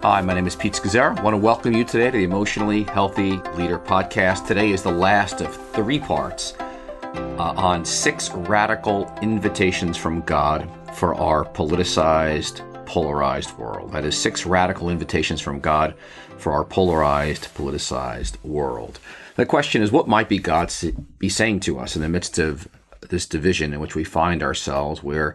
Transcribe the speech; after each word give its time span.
Hi, 0.00 0.20
my 0.20 0.32
name 0.32 0.46
is 0.46 0.54
Pete 0.54 0.74
Scazzero. 0.74 1.18
I 1.18 1.22
want 1.22 1.34
to 1.34 1.38
welcome 1.38 1.74
you 1.74 1.82
today 1.82 2.12
to 2.12 2.18
the 2.18 2.22
Emotionally 2.22 2.84
Healthy 2.84 3.32
Leader 3.56 3.80
podcast. 3.80 4.46
Today 4.46 4.70
is 4.70 4.84
the 4.84 4.92
last 4.92 5.40
of 5.40 5.52
three 5.72 5.98
parts 5.98 6.54
uh, 7.02 7.52
on 7.56 7.84
six 7.84 8.30
radical 8.30 9.12
invitations 9.22 9.96
from 9.96 10.20
God 10.20 10.70
for 10.94 11.16
our 11.16 11.44
politicized, 11.44 12.86
polarized 12.86 13.58
world. 13.58 13.90
That 13.90 14.04
is, 14.04 14.16
six 14.16 14.46
radical 14.46 14.88
invitations 14.88 15.40
from 15.40 15.58
God 15.58 15.96
for 16.36 16.52
our 16.52 16.64
polarized, 16.64 17.52
politicized 17.56 18.40
world. 18.44 19.00
The 19.34 19.46
question 19.46 19.82
is, 19.82 19.90
what 19.90 20.06
might 20.06 20.28
be 20.28 20.38
God 20.38 20.72
be 21.18 21.28
saying 21.28 21.58
to 21.60 21.80
us 21.80 21.96
in 21.96 22.02
the 22.02 22.08
midst 22.08 22.38
of 22.38 22.68
this 23.08 23.26
division 23.26 23.72
in 23.72 23.80
which 23.80 23.96
we 23.96 24.04
find 24.04 24.44
ourselves, 24.44 25.02
where 25.02 25.34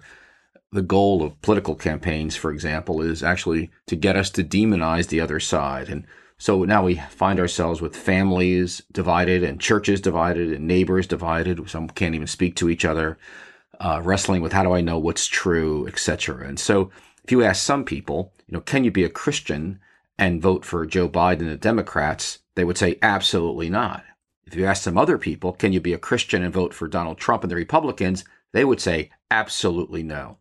the 0.74 0.82
goal 0.82 1.22
of 1.22 1.40
political 1.42 1.76
campaigns, 1.76 2.36
for 2.36 2.52
example, 2.52 3.02
is 3.02 3.24
actually 3.24 3.70
to 3.86 3.96
get 3.96 4.16
us 4.16 4.30
to 4.32 4.44
demonize 4.44 5.08
the 5.08 5.22
other 5.22 5.40
side. 5.40 5.88
And 5.88 6.06
so 6.38 6.64
now 6.64 6.84
we 6.84 6.96
find 6.96 7.40
ourselves 7.40 7.80
with 7.80 7.96
families 7.96 8.82
divided 8.92 9.44
and 9.44 9.62
churches 9.62 10.02
divided 10.02 10.52
and 10.52 10.68
neighbors 10.68 11.06
divided. 11.06 11.70
Some 11.70 11.88
can't 11.90 12.16
even 12.16 12.28
speak 12.28 12.56
to 12.56 12.70
each 12.70 12.86
other, 12.86 13.20
uh, 13.80 14.02
wrestling 14.04 14.42
with 14.42 14.52
how 14.52 14.64
do 14.64 14.74
I 14.74 14.82
know 14.82 14.98
what's 14.98 15.28
true, 15.28 15.88
etc. 15.88 16.48
And 16.48 16.60
so 16.60 16.90
if 17.24 17.32
you 17.32 17.44
ask 17.44 17.64
some 17.64 17.86
people, 17.86 18.34
you 18.48 18.54
know, 18.54 18.62
can 18.62 18.84
you 18.84 18.92
be 18.92 19.04
a 19.04 19.10
Christian 19.10 19.80
and 20.18 20.42
vote 20.42 20.66
for 20.66 20.86
Joe 20.88 21.08
Biden 21.08 21.42
and 21.42 21.52
the 21.52 21.58
Democrats? 21.58 22.40
They 22.56 22.64
would 22.64 22.78
say 22.78 22.98
absolutely 23.02 23.70
not. 23.70 24.04
If 24.46 24.56
you 24.56 24.66
ask 24.66 24.84
some 24.84 24.98
other 24.98 25.18
people, 25.18 25.54
can 25.54 25.72
you 25.72 25.80
be 25.80 25.94
a 25.94 26.00
Christian 26.00 26.44
and 26.44 26.54
vote 26.54 26.74
for 26.74 26.88
Donald 26.88 27.20
Trump 27.20 27.44
and 27.44 27.52
the 27.52 27.56
Republicans? 27.56 28.26
They 28.52 28.66
would 28.66 28.82
say 28.82 29.12
absolutely 29.32 30.04
no. 30.04 30.38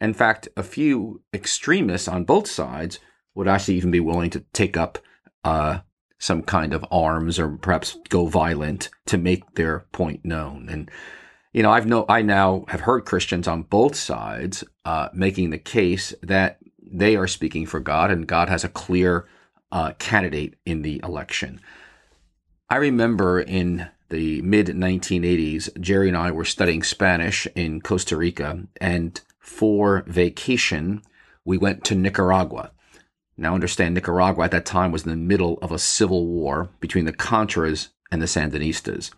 In 0.00 0.14
fact, 0.14 0.48
a 0.56 0.62
few 0.62 1.22
extremists 1.34 2.08
on 2.08 2.24
both 2.24 2.46
sides 2.48 2.98
would 3.34 3.48
actually 3.48 3.76
even 3.76 3.90
be 3.90 4.00
willing 4.00 4.30
to 4.30 4.44
take 4.52 4.76
up 4.76 4.98
uh, 5.44 5.80
some 6.18 6.42
kind 6.42 6.72
of 6.72 6.84
arms 6.90 7.38
or 7.38 7.56
perhaps 7.56 7.98
go 8.08 8.26
violent 8.26 8.90
to 9.06 9.18
make 9.18 9.54
their 9.54 9.80
point 9.92 10.24
known. 10.24 10.68
And 10.68 10.90
you 11.52 11.62
know, 11.62 11.72
I've 11.72 11.86
no, 11.86 12.04
I 12.08 12.22
now 12.22 12.64
have 12.68 12.82
heard 12.82 13.04
Christians 13.04 13.48
on 13.48 13.62
both 13.62 13.96
sides 13.96 14.62
uh, 14.84 15.08
making 15.12 15.50
the 15.50 15.58
case 15.58 16.14
that 16.22 16.58
they 16.80 17.16
are 17.16 17.26
speaking 17.26 17.66
for 17.66 17.80
God, 17.80 18.10
and 18.10 18.26
God 18.26 18.48
has 18.48 18.64
a 18.64 18.68
clear 18.68 19.26
uh, 19.72 19.92
candidate 19.98 20.56
in 20.64 20.82
the 20.82 21.00
election. 21.02 21.60
I 22.68 22.76
remember 22.76 23.40
in 23.40 23.88
the 24.10 24.42
mid 24.42 24.68
1980s, 24.68 25.80
Geri 25.80 26.08
and 26.08 26.16
I 26.16 26.30
were 26.30 26.44
studying 26.44 26.82
Spanish 26.82 27.46
in 27.54 27.80
Costa 27.80 28.16
Rica, 28.16 28.62
and 28.80 29.20
for 29.40 30.04
vacation, 30.06 31.02
we 31.44 31.58
went 31.58 31.82
to 31.84 31.94
Nicaragua. 31.94 32.70
Now, 33.36 33.54
understand, 33.54 33.94
Nicaragua 33.94 34.44
at 34.44 34.50
that 34.50 34.66
time 34.66 34.92
was 34.92 35.04
in 35.04 35.10
the 35.10 35.16
middle 35.16 35.58
of 35.62 35.72
a 35.72 35.78
civil 35.78 36.26
war 36.26 36.68
between 36.78 37.06
the 37.06 37.12
Contras 37.12 37.88
and 38.12 38.20
the 38.20 38.26
Sandinistas. 38.26 39.10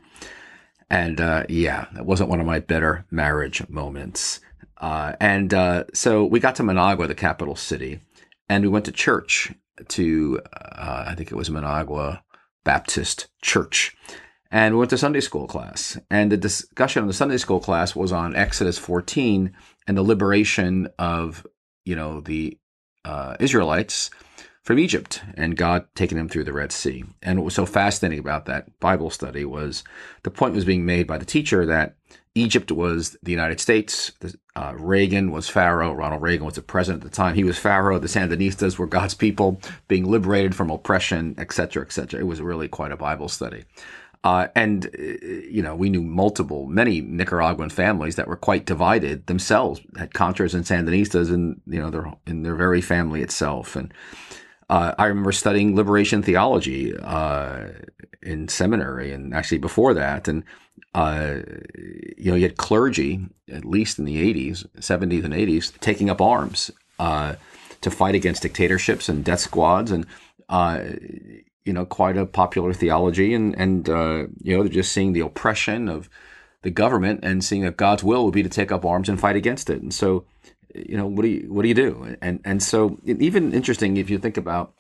And 0.88 1.20
uh, 1.20 1.44
yeah, 1.48 1.86
that 1.94 2.06
wasn't 2.06 2.30
one 2.30 2.40
of 2.40 2.46
my 2.46 2.60
better 2.60 3.04
marriage 3.10 3.68
moments. 3.68 4.40
Uh, 4.76 5.14
and 5.20 5.52
uh, 5.52 5.84
so 5.92 6.24
we 6.24 6.38
got 6.38 6.54
to 6.56 6.62
Managua, 6.62 7.06
the 7.06 7.14
capital 7.14 7.56
city, 7.56 8.00
and 8.48 8.62
we 8.62 8.68
went 8.68 8.84
to 8.84 8.92
church 8.92 9.52
to, 9.88 10.40
uh, 10.52 11.04
I 11.08 11.14
think 11.14 11.32
it 11.32 11.36
was 11.36 11.50
Managua 11.50 12.22
Baptist 12.64 13.28
Church. 13.40 13.96
And 14.52 14.74
we 14.74 14.80
went 14.80 14.90
to 14.90 14.98
Sunday 14.98 15.20
school 15.20 15.46
class. 15.46 15.98
And 16.10 16.30
the 16.30 16.36
discussion 16.36 17.00
on 17.00 17.08
the 17.08 17.14
Sunday 17.14 17.38
school 17.38 17.58
class 17.58 17.96
was 17.96 18.12
on 18.12 18.36
Exodus 18.36 18.78
14 18.78 19.50
and 19.88 19.96
the 19.96 20.02
liberation 20.02 20.88
of, 20.98 21.46
you 21.86 21.96
know, 21.96 22.20
the 22.20 22.58
uh, 23.06 23.34
Israelites 23.40 24.10
from 24.62 24.78
Egypt 24.78 25.22
and 25.34 25.56
God 25.56 25.86
taking 25.94 26.18
them 26.18 26.28
through 26.28 26.44
the 26.44 26.52
Red 26.52 26.70
Sea. 26.70 27.02
And 27.22 27.38
what 27.38 27.46
was 27.46 27.54
so 27.54 27.66
fascinating 27.66 28.18
about 28.18 28.44
that 28.44 28.78
Bible 28.78 29.08
study 29.08 29.46
was 29.46 29.82
the 30.22 30.30
point 30.30 30.54
was 30.54 30.66
being 30.66 30.84
made 30.84 31.06
by 31.06 31.16
the 31.16 31.24
teacher 31.24 31.64
that 31.66 31.96
Egypt 32.34 32.70
was 32.70 33.16
the 33.22 33.32
United 33.32 33.58
States. 33.58 34.12
Uh, 34.54 34.74
Reagan 34.76 35.30
was 35.30 35.48
Pharaoh. 35.48 35.92
Ronald 35.92 36.22
Reagan 36.22 36.46
was 36.46 36.54
the 36.54 36.62
president 36.62 37.04
at 37.04 37.10
the 37.10 37.16
time. 37.16 37.34
He 37.34 37.44
was 37.44 37.58
Pharaoh. 37.58 37.98
The 37.98 38.06
Sandinistas 38.06 38.78
were 38.78 38.86
God's 38.86 39.14
people 39.14 39.60
being 39.88 40.04
liberated 40.04 40.54
from 40.54 40.70
oppression, 40.70 41.34
etc., 41.38 41.82
etc. 41.82 42.20
It 42.20 42.26
was 42.26 42.40
really 42.40 42.68
quite 42.68 42.92
a 42.92 42.96
Bible 42.96 43.28
study. 43.28 43.64
Uh, 44.24 44.46
and, 44.54 44.86
uh, 44.86 45.02
you 45.50 45.62
know, 45.62 45.74
we 45.74 45.90
knew 45.90 46.02
multiple, 46.02 46.66
many 46.66 47.00
Nicaraguan 47.00 47.70
families 47.70 48.14
that 48.16 48.28
were 48.28 48.36
quite 48.36 48.66
divided 48.66 49.26
themselves, 49.26 49.80
had 49.98 50.12
Contras 50.12 50.54
and 50.54 50.64
Sandinistas 50.64 51.32
in, 51.32 51.60
you 51.66 51.80
know, 51.80 51.90
their, 51.90 52.12
in 52.26 52.44
their 52.44 52.54
very 52.54 52.80
family 52.80 53.20
itself. 53.20 53.74
And 53.74 53.92
uh, 54.70 54.94
I 54.96 55.06
remember 55.06 55.32
studying 55.32 55.74
liberation 55.74 56.22
theology 56.22 56.96
uh, 56.96 57.68
in 58.22 58.46
seminary 58.46 59.12
and 59.12 59.34
actually 59.34 59.58
before 59.58 59.92
that. 59.94 60.28
And, 60.28 60.44
uh, 60.94 61.40
you 62.16 62.30
know, 62.30 62.36
you 62.36 62.44
had 62.44 62.56
clergy, 62.56 63.26
at 63.50 63.64
least 63.64 63.98
in 63.98 64.04
the 64.04 64.32
80s, 64.32 64.64
70s 64.78 65.24
and 65.24 65.34
80s, 65.34 65.78
taking 65.80 66.08
up 66.08 66.20
arms 66.20 66.70
uh, 67.00 67.34
to 67.80 67.90
fight 67.90 68.14
against 68.14 68.42
dictatorships 68.42 69.08
and 69.08 69.24
death 69.24 69.40
squads. 69.40 69.90
And, 69.90 70.06
you 71.64 71.72
know, 71.72 71.84
quite 71.84 72.16
a 72.16 72.26
popular 72.26 72.72
theology, 72.72 73.34
and 73.34 73.58
and 73.58 73.88
uh, 73.88 74.26
you 74.42 74.56
know, 74.56 74.62
they're 74.62 74.72
just 74.72 74.92
seeing 74.92 75.12
the 75.12 75.20
oppression 75.20 75.88
of 75.88 76.08
the 76.62 76.70
government 76.70 77.20
and 77.22 77.44
seeing 77.44 77.62
that 77.62 77.76
God's 77.76 78.04
will 78.04 78.24
would 78.24 78.34
be 78.34 78.42
to 78.42 78.48
take 78.48 78.72
up 78.72 78.84
arms 78.84 79.08
and 79.08 79.20
fight 79.20 79.36
against 79.36 79.68
it. 79.68 79.82
And 79.82 79.92
so, 79.92 80.24
you 80.74 80.96
know, 80.96 81.06
what 81.06 81.22
do 81.22 81.28
you 81.28 81.52
what 81.52 81.62
do 81.62 81.68
you 81.68 81.74
do? 81.74 82.16
And 82.20 82.40
and 82.44 82.62
so, 82.62 82.98
even 83.04 83.52
interesting 83.52 83.96
if 83.96 84.10
you 84.10 84.18
think 84.18 84.36
about 84.36 84.74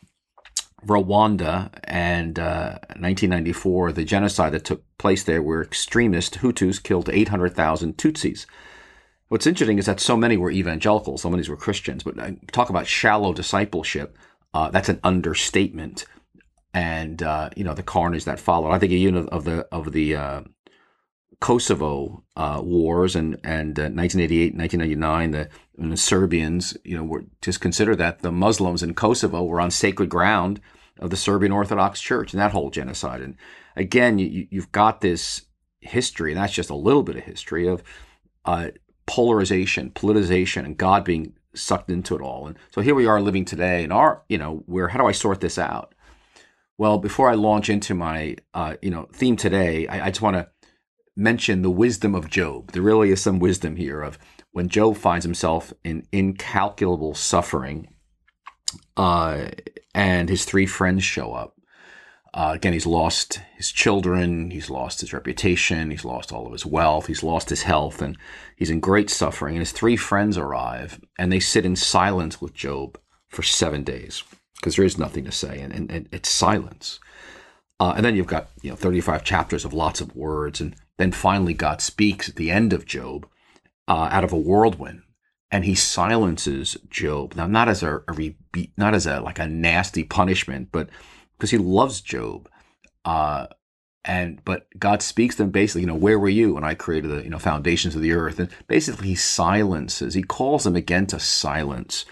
Rwanda 0.86 1.70
and 1.84 2.38
uh, 2.38 2.78
1994, 2.98 3.92
the 3.92 4.04
genocide 4.04 4.52
that 4.52 4.64
took 4.64 4.82
place 4.98 5.22
there, 5.24 5.42
where 5.42 5.62
extremist 5.62 6.38
Hutus 6.38 6.82
killed 6.82 7.08
800,000 7.08 7.96
Tutsis. 7.96 8.46
What's 9.28 9.46
interesting 9.46 9.78
is 9.78 9.86
that 9.86 10.00
so 10.00 10.16
many 10.16 10.36
were 10.36 10.50
evangelicals, 10.50 11.22
so 11.22 11.30
many 11.30 11.48
were 11.48 11.56
Christians. 11.56 12.02
But 12.02 12.18
uh, 12.18 12.32
talk 12.50 12.68
about 12.68 12.86
shallow 12.86 13.32
discipleship. 13.32 14.16
Uh, 14.52 14.70
that's 14.70 14.88
an 14.88 15.00
understatement 15.02 16.04
and 16.74 17.22
uh, 17.22 17.50
you 17.56 17.64
know 17.64 17.74
the 17.74 17.82
carnage 17.82 18.24
that 18.24 18.40
followed. 18.40 18.72
I 18.72 18.78
think 18.78 18.92
even 18.92 19.28
of 19.28 19.44
the 19.44 19.66
of 19.72 19.92
the 19.92 20.16
uh, 20.16 20.42
Kosovo 21.40 22.24
uh, 22.36 22.60
wars 22.62 23.16
and 23.16 23.34
and 23.44 23.76
1988, 23.76 24.54
uh, 24.54 24.58
1999, 24.58 25.30
the, 25.32 25.48
the 25.90 25.96
Serbians, 25.96 26.76
you 26.84 26.96
know, 26.96 27.04
were 27.04 27.24
just 27.40 27.60
consider 27.60 27.96
that 27.96 28.20
the 28.20 28.32
Muslims 28.32 28.82
in 28.82 28.94
Kosovo 28.94 29.44
were 29.44 29.60
on 29.60 29.70
sacred 29.70 30.08
ground 30.08 30.60
of 30.98 31.10
the 31.10 31.16
Serbian 31.16 31.52
Orthodox 31.52 32.00
Church 32.00 32.32
and 32.32 32.40
that 32.40 32.52
whole 32.52 32.70
genocide. 32.70 33.20
And 33.20 33.36
again, 33.76 34.18
you, 34.18 34.46
you've 34.50 34.72
got 34.72 35.00
this 35.00 35.42
history, 35.80 36.32
and 36.32 36.40
that's 36.40 36.52
just 36.52 36.70
a 36.70 36.76
little 36.76 37.02
bit 37.02 37.16
of 37.16 37.24
history 37.24 37.66
of 37.66 37.82
uh, 38.44 38.68
polarization, 39.06 39.90
politicization, 39.90 40.64
and 40.64 40.76
God 40.76 41.04
being 41.04 41.34
sucked 41.54 41.90
into 41.90 42.14
it 42.14 42.22
all. 42.22 42.46
And 42.46 42.56
so 42.70 42.80
here 42.80 42.94
we 42.94 43.06
are 43.06 43.20
living 43.20 43.44
today, 43.44 43.82
and 43.82 43.92
our, 43.92 44.22
you 44.28 44.38
know, 44.38 44.62
where 44.66 44.88
how 44.88 44.98
do 44.98 45.06
I 45.06 45.12
sort 45.12 45.40
this 45.40 45.58
out? 45.58 45.91
Well, 46.78 46.98
before 46.98 47.28
I 47.28 47.34
launch 47.34 47.68
into 47.68 47.94
my 47.94 48.36
uh, 48.54 48.76
you 48.82 48.90
know 48.90 49.08
theme 49.12 49.36
today, 49.36 49.86
I, 49.86 50.06
I 50.06 50.10
just 50.10 50.22
want 50.22 50.36
to 50.36 50.48
mention 51.14 51.62
the 51.62 51.70
wisdom 51.70 52.14
of 52.14 52.30
Job. 52.30 52.72
There 52.72 52.82
really 52.82 53.10
is 53.10 53.20
some 53.20 53.38
wisdom 53.38 53.76
here 53.76 54.00
of 54.00 54.18
when 54.52 54.68
Job 54.68 54.96
finds 54.96 55.24
himself 55.24 55.72
in 55.84 56.06
incalculable 56.12 57.14
suffering, 57.14 57.88
uh, 58.96 59.48
and 59.94 60.28
his 60.28 60.44
three 60.44 60.66
friends 60.66 61.04
show 61.04 61.32
up. 61.34 61.56
Uh, 62.34 62.52
again, 62.54 62.72
he's 62.72 62.86
lost 62.86 63.40
his 63.56 63.70
children, 63.70 64.50
he's 64.50 64.70
lost 64.70 65.02
his 65.02 65.12
reputation, 65.12 65.90
he's 65.90 66.04
lost 66.04 66.32
all 66.32 66.46
of 66.46 66.52
his 66.52 66.64
wealth, 66.64 67.06
he's 67.06 67.22
lost 67.22 67.50
his 67.50 67.64
health, 67.64 68.00
and 68.00 68.16
he's 68.56 68.70
in 68.70 68.80
great 68.80 69.10
suffering. 69.10 69.54
And 69.54 69.60
his 69.60 69.72
three 69.72 69.96
friends 69.96 70.38
arrive, 70.38 70.98
and 71.18 71.30
they 71.30 71.40
sit 71.40 71.66
in 71.66 71.76
silence 71.76 72.40
with 72.40 72.54
Job 72.54 72.98
for 73.28 73.42
seven 73.42 73.84
days 73.84 74.24
because 74.62 74.76
there 74.76 74.84
is 74.84 74.96
nothing 74.96 75.24
to 75.24 75.32
say, 75.32 75.60
and, 75.60 75.72
and, 75.74 75.90
and 75.90 76.08
it's 76.12 76.28
silence. 76.28 77.00
Uh, 77.80 77.94
and 77.96 78.06
then 78.06 78.14
you've 78.14 78.28
got 78.28 78.48
you 78.62 78.70
know 78.70 78.76
35 78.76 79.24
chapters 79.24 79.64
of 79.64 79.72
lots 79.72 80.00
of 80.00 80.14
words, 80.14 80.60
and 80.60 80.76
then 80.98 81.10
finally 81.10 81.52
God 81.52 81.80
speaks 81.80 82.28
at 82.28 82.36
the 82.36 82.50
end 82.50 82.72
of 82.72 82.86
Job 82.86 83.26
uh, 83.88 84.08
out 84.12 84.22
of 84.22 84.32
a 84.32 84.38
whirlwind, 84.38 85.02
and 85.50 85.64
He 85.64 85.74
silences 85.74 86.76
Job. 86.88 87.34
Now, 87.34 87.48
not 87.48 87.68
as 87.68 87.82
a, 87.82 88.02
a 88.08 88.36
not 88.76 88.94
as 88.94 89.06
a 89.06 89.20
like 89.20 89.40
a 89.40 89.48
nasty 89.48 90.04
punishment, 90.04 90.68
but 90.70 90.88
because 91.36 91.50
He 91.50 91.58
loves 91.58 92.00
Job. 92.00 92.48
Uh, 93.04 93.48
and 94.04 94.44
but 94.44 94.66
God 94.78 95.02
speaks 95.02 95.36
to 95.36 95.42
them 95.42 95.50
basically, 95.50 95.80
you 95.80 95.86
know, 95.88 95.94
where 95.94 96.18
were 96.18 96.28
you 96.28 96.54
when 96.54 96.64
I 96.64 96.74
created 96.74 97.10
the 97.10 97.24
you 97.24 97.30
know 97.30 97.40
foundations 97.40 97.96
of 97.96 98.02
the 98.02 98.12
earth? 98.12 98.38
And 98.38 98.48
basically, 98.68 99.08
He 99.08 99.14
silences. 99.16 100.14
He 100.14 100.22
calls 100.22 100.62
them 100.62 100.76
again 100.76 101.08
to 101.08 101.18
silence 101.18 102.04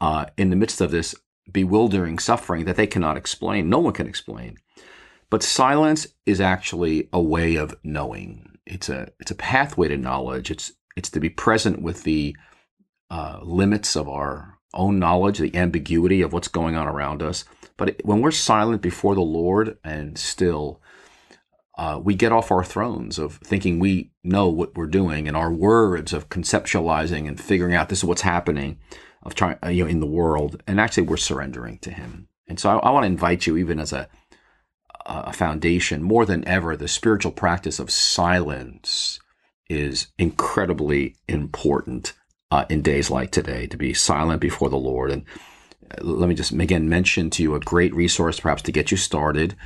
uh, 0.00 0.24
in 0.38 0.48
the 0.48 0.56
midst 0.56 0.80
of 0.80 0.90
this 0.90 1.14
bewildering 1.50 2.18
suffering 2.18 2.64
that 2.64 2.76
they 2.76 2.86
cannot 2.86 3.16
explain. 3.16 3.68
No 3.68 3.78
one 3.78 3.92
can 3.92 4.06
explain. 4.06 4.56
But 5.30 5.42
silence 5.42 6.06
is 6.24 6.40
actually 6.40 7.08
a 7.12 7.20
way 7.20 7.56
of 7.56 7.76
knowing. 7.82 8.58
It's 8.66 8.88
a 8.88 9.10
it's 9.20 9.30
a 9.30 9.36
pathway 9.36 9.88
to 9.88 9.96
knowledge. 9.96 10.50
It's 10.50 10.72
it's 10.96 11.10
to 11.10 11.20
be 11.20 11.30
present 11.30 11.82
with 11.82 12.02
the 12.02 12.36
uh, 13.10 13.40
limits 13.42 13.96
of 13.96 14.08
our 14.08 14.58
own 14.74 14.98
knowledge, 14.98 15.38
the 15.38 15.56
ambiguity 15.56 16.22
of 16.22 16.32
what's 16.32 16.48
going 16.48 16.76
on 16.76 16.86
around 16.86 17.22
us. 17.22 17.44
But 17.76 17.96
when 18.04 18.20
we're 18.20 18.30
silent 18.30 18.82
before 18.82 19.14
the 19.14 19.20
Lord 19.20 19.78
and 19.84 20.18
still, 20.18 20.82
uh, 21.78 22.00
we 22.02 22.14
get 22.14 22.32
off 22.32 22.50
our 22.50 22.64
thrones 22.64 23.18
of 23.18 23.36
thinking 23.36 23.78
we 23.78 24.10
know 24.24 24.48
what 24.48 24.76
we're 24.76 24.86
doing 24.86 25.28
and 25.28 25.36
our 25.36 25.52
words 25.52 26.12
of 26.12 26.28
conceptualizing 26.28 27.28
and 27.28 27.40
figuring 27.40 27.74
out 27.74 27.88
this 27.88 27.98
is 27.98 28.04
what's 28.04 28.22
happening 28.22 28.78
of 29.22 29.34
trying 29.34 29.56
uh, 29.64 29.68
you 29.68 29.84
know 29.84 29.90
in 29.90 30.00
the 30.00 30.06
world 30.06 30.62
and 30.66 30.80
actually 30.80 31.02
we're 31.02 31.16
surrendering 31.16 31.78
to 31.78 31.90
him 31.90 32.28
and 32.46 32.58
so 32.58 32.70
i, 32.70 32.76
I 32.76 32.90
want 32.90 33.04
to 33.04 33.08
invite 33.08 33.46
you 33.46 33.56
even 33.56 33.78
as 33.80 33.92
a 33.92 34.08
a 35.06 35.32
foundation 35.32 36.02
more 36.02 36.26
than 36.26 36.46
ever 36.46 36.76
the 36.76 36.88
spiritual 36.88 37.32
practice 37.32 37.78
of 37.78 37.90
silence 37.90 39.18
is 39.70 40.08
incredibly 40.18 41.16
important 41.26 42.12
uh, 42.50 42.66
in 42.68 42.82
days 42.82 43.10
like 43.10 43.30
today 43.30 43.66
to 43.66 43.76
be 43.76 43.94
silent 43.94 44.40
before 44.40 44.68
the 44.68 44.76
lord 44.76 45.10
and 45.10 45.24
uh, 45.90 46.02
let 46.02 46.28
me 46.28 46.34
just 46.34 46.52
again 46.52 46.88
mention 46.88 47.30
to 47.30 47.42
you 47.42 47.54
a 47.54 47.60
great 47.60 47.94
resource 47.94 48.38
perhaps 48.40 48.62
to 48.62 48.72
get 48.72 48.90
you 48.90 48.96
started 48.96 49.56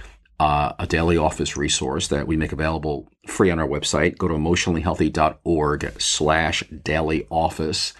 uh, 0.43 0.73
a 0.81 0.87
daily 0.89 1.17
office 1.17 1.57
resource 1.57 2.09
that 2.09 2.27
we 2.27 2.37
make 2.37 2.51
available 2.51 3.09
free 3.29 3.49
on 3.51 3.61
our 3.61 3.69
website. 3.69 4.19
Go 4.19 4.27
to 4.27 4.35
emotionallyhealthy.org 4.35 5.93
slash 6.01 6.65
daily 6.83 7.27
office. 7.31 7.95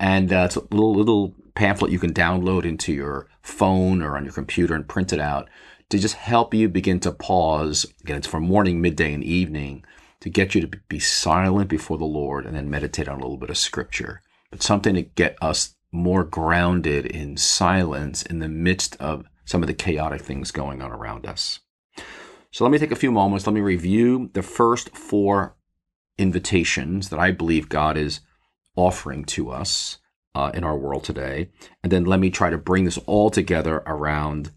And 0.00 0.32
uh, 0.32 0.44
it's 0.46 0.56
a 0.56 0.62
little, 0.70 0.94
little 0.94 1.34
pamphlet 1.54 1.92
you 1.92 1.98
can 1.98 2.14
download 2.14 2.64
into 2.64 2.92
your 2.92 3.28
phone 3.42 4.00
or 4.00 4.16
on 4.16 4.24
your 4.24 4.32
computer 4.32 4.74
and 4.74 4.88
print 4.88 5.12
it 5.12 5.20
out 5.20 5.48
to 5.90 5.98
just 5.98 6.14
help 6.14 6.54
you 6.54 6.68
begin 6.70 6.98
to 7.00 7.12
pause. 7.12 7.84
Again, 8.00 8.16
it's 8.16 8.26
for 8.26 8.40
morning, 8.40 8.80
midday, 8.80 9.12
and 9.12 9.22
evening 9.22 9.84
to 10.20 10.30
get 10.30 10.54
you 10.54 10.62
to 10.62 10.78
be 10.88 10.98
silent 10.98 11.68
before 11.68 11.98
the 11.98 12.06
Lord 12.06 12.46
and 12.46 12.56
then 12.56 12.70
meditate 12.70 13.08
on 13.08 13.18
a 13.18 13.22
little 13.22 13.36
bit 13.36 13.50
of 13.50 13.58
scripture. 13.58 14.22
But 14.50 14.62
something 14.62 14.94
to 14.94 15.02
get 15.02 15.36
us 15.42 15.76
more 15.92 16.24
grounded 16.24 17.04
in 17.04 17.36
silence 17.36 18.22
in 18.22 18.38
the 18.38 18.48
midst 18.48 18.96
of 18.96 19.26
some 19.44 19.62
of 19.62 19.66
the 19.66 19.74
chaotic 19.74 20.22
things 20.22 20.50
going 20.50 20.80
on 20.80 20.92
around 20.92 21.26
us. 21.26 21.60
So 22.52 22.64
let 22.64 22.70
me 22.70 22.78
take 22.78 22.92
a 22.92 22.96
few 22.96 23.12
moments. 23.12 23.46
Let 23.46 23.52
me 23.52 23.60
review 23.60 24.30
the 24.32 24.42
first 24.42 24.96
four 24.96 25.56
invitations 26.16 27.10
that 27.10 27.18
I 27.18 27.32
believe 27.32 27.68
God 27.68 27.98
is 27.98 28.20
offering 28.76 29.24
to 29.24 29.50
us 29.50 29.98
uh, 30.34 30.50
in 30.54 30.64
our 30.64 30.76
world 30.76 31.04
today. 31.04 31.48
And 31.82 31.90
then 31.90 32.04
let 32.04 32.20
me 32.20 32.30
try 32.30 32.50
to 32.50 32.58
bring 32.58 32.84
this 32.84 32.98
all 33.06 33.30
together 33.30 33.82
around 33.86 34.50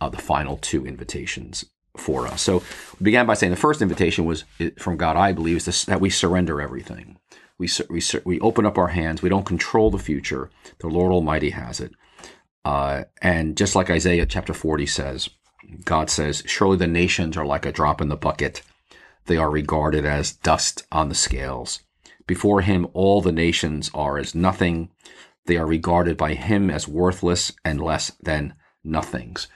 uh, 0.00 0.08
the 0.08 0.18
final 0.18 0.56
two 0.56 0.86
invitations 0.86 1.64
for 1.96 2.26
us. 2.26 2.42
So 2.42 2.62
we 2.98 3.04
began 3.04 3.26
by 3.26 3.34
saying 3.34 3.50
the 3.50 3.56
first 3.56 3.82
invitation 3.82 4.24
was 4.24 4.44
from 4.78 4.96
God, 4.96 5.16
I 5.16 5.32
believe, 5.32 5.56
is 5.58 5.64
this, 5.64 5.84
that 5.86 6.00
we 6.00 6.10
surrender 6.10 6.60
everything. 6.60 7.18
We, 7.58 7.68
we, 7.90 8.00
we 8.24 8.40
open 8.40 8.66
up 8.66 8.78
our 8.78 8.88
hands. 8.88 9.20
We 9.20 9.28
don't 9.28 9.46
control 9.46 9.90
the 9.90 9.98
future. 9.98 10.50
The 10.78 10.86
Lord 10.86 11.12
Almighty 11.12 11.50
has 11.50 11.80
it. 11.80 11.92
Uh, 12.64 13.04
and 13.20 13.56
just 13.56 13.74
like 13.74 13.90
Isaiah 13.90 14.26
chapter 14.26 14.54
40 14.54 14.86
says, 14.86 15.30
God 15.84 16.08
says, 16.08 16.42
Surely 16.46 16.76
the 16.76 16.86
nations 16.86 17.36
are 17.36 17.46
like 17.46 17.66
a 17.66 17.72
drop 17.72 18.00
in 18.00 18.08
the 18.08 18.16
bucket. 18.16 18.62
They 19.26 19.36
are 19.36 19.50
regarded 19.50 20.06
as 20.06 20.32
dust 20.32 20.86
on 20.92 21.08
the 21.08 21.14
scales. 21.14 21.82
Before 22.28 22.60
him, 22.60 22.86
all 22.92 23.20
the 23.20 23.32
nations 23.32 23.90
are 23.94 24.18
as 24.18 24.34
nothing. 24.34 24.90
They 25.46 25.56
are 25.56 25.66
regarded 25.66 26.16
by 26.16 26.34
him 26.34 26.70
as 26.70 26.86
worthless 26.86 27.52
and 27.64 27.80
less 27.80 28.12
than 28.22 28.54
nothings. 28.84 29.48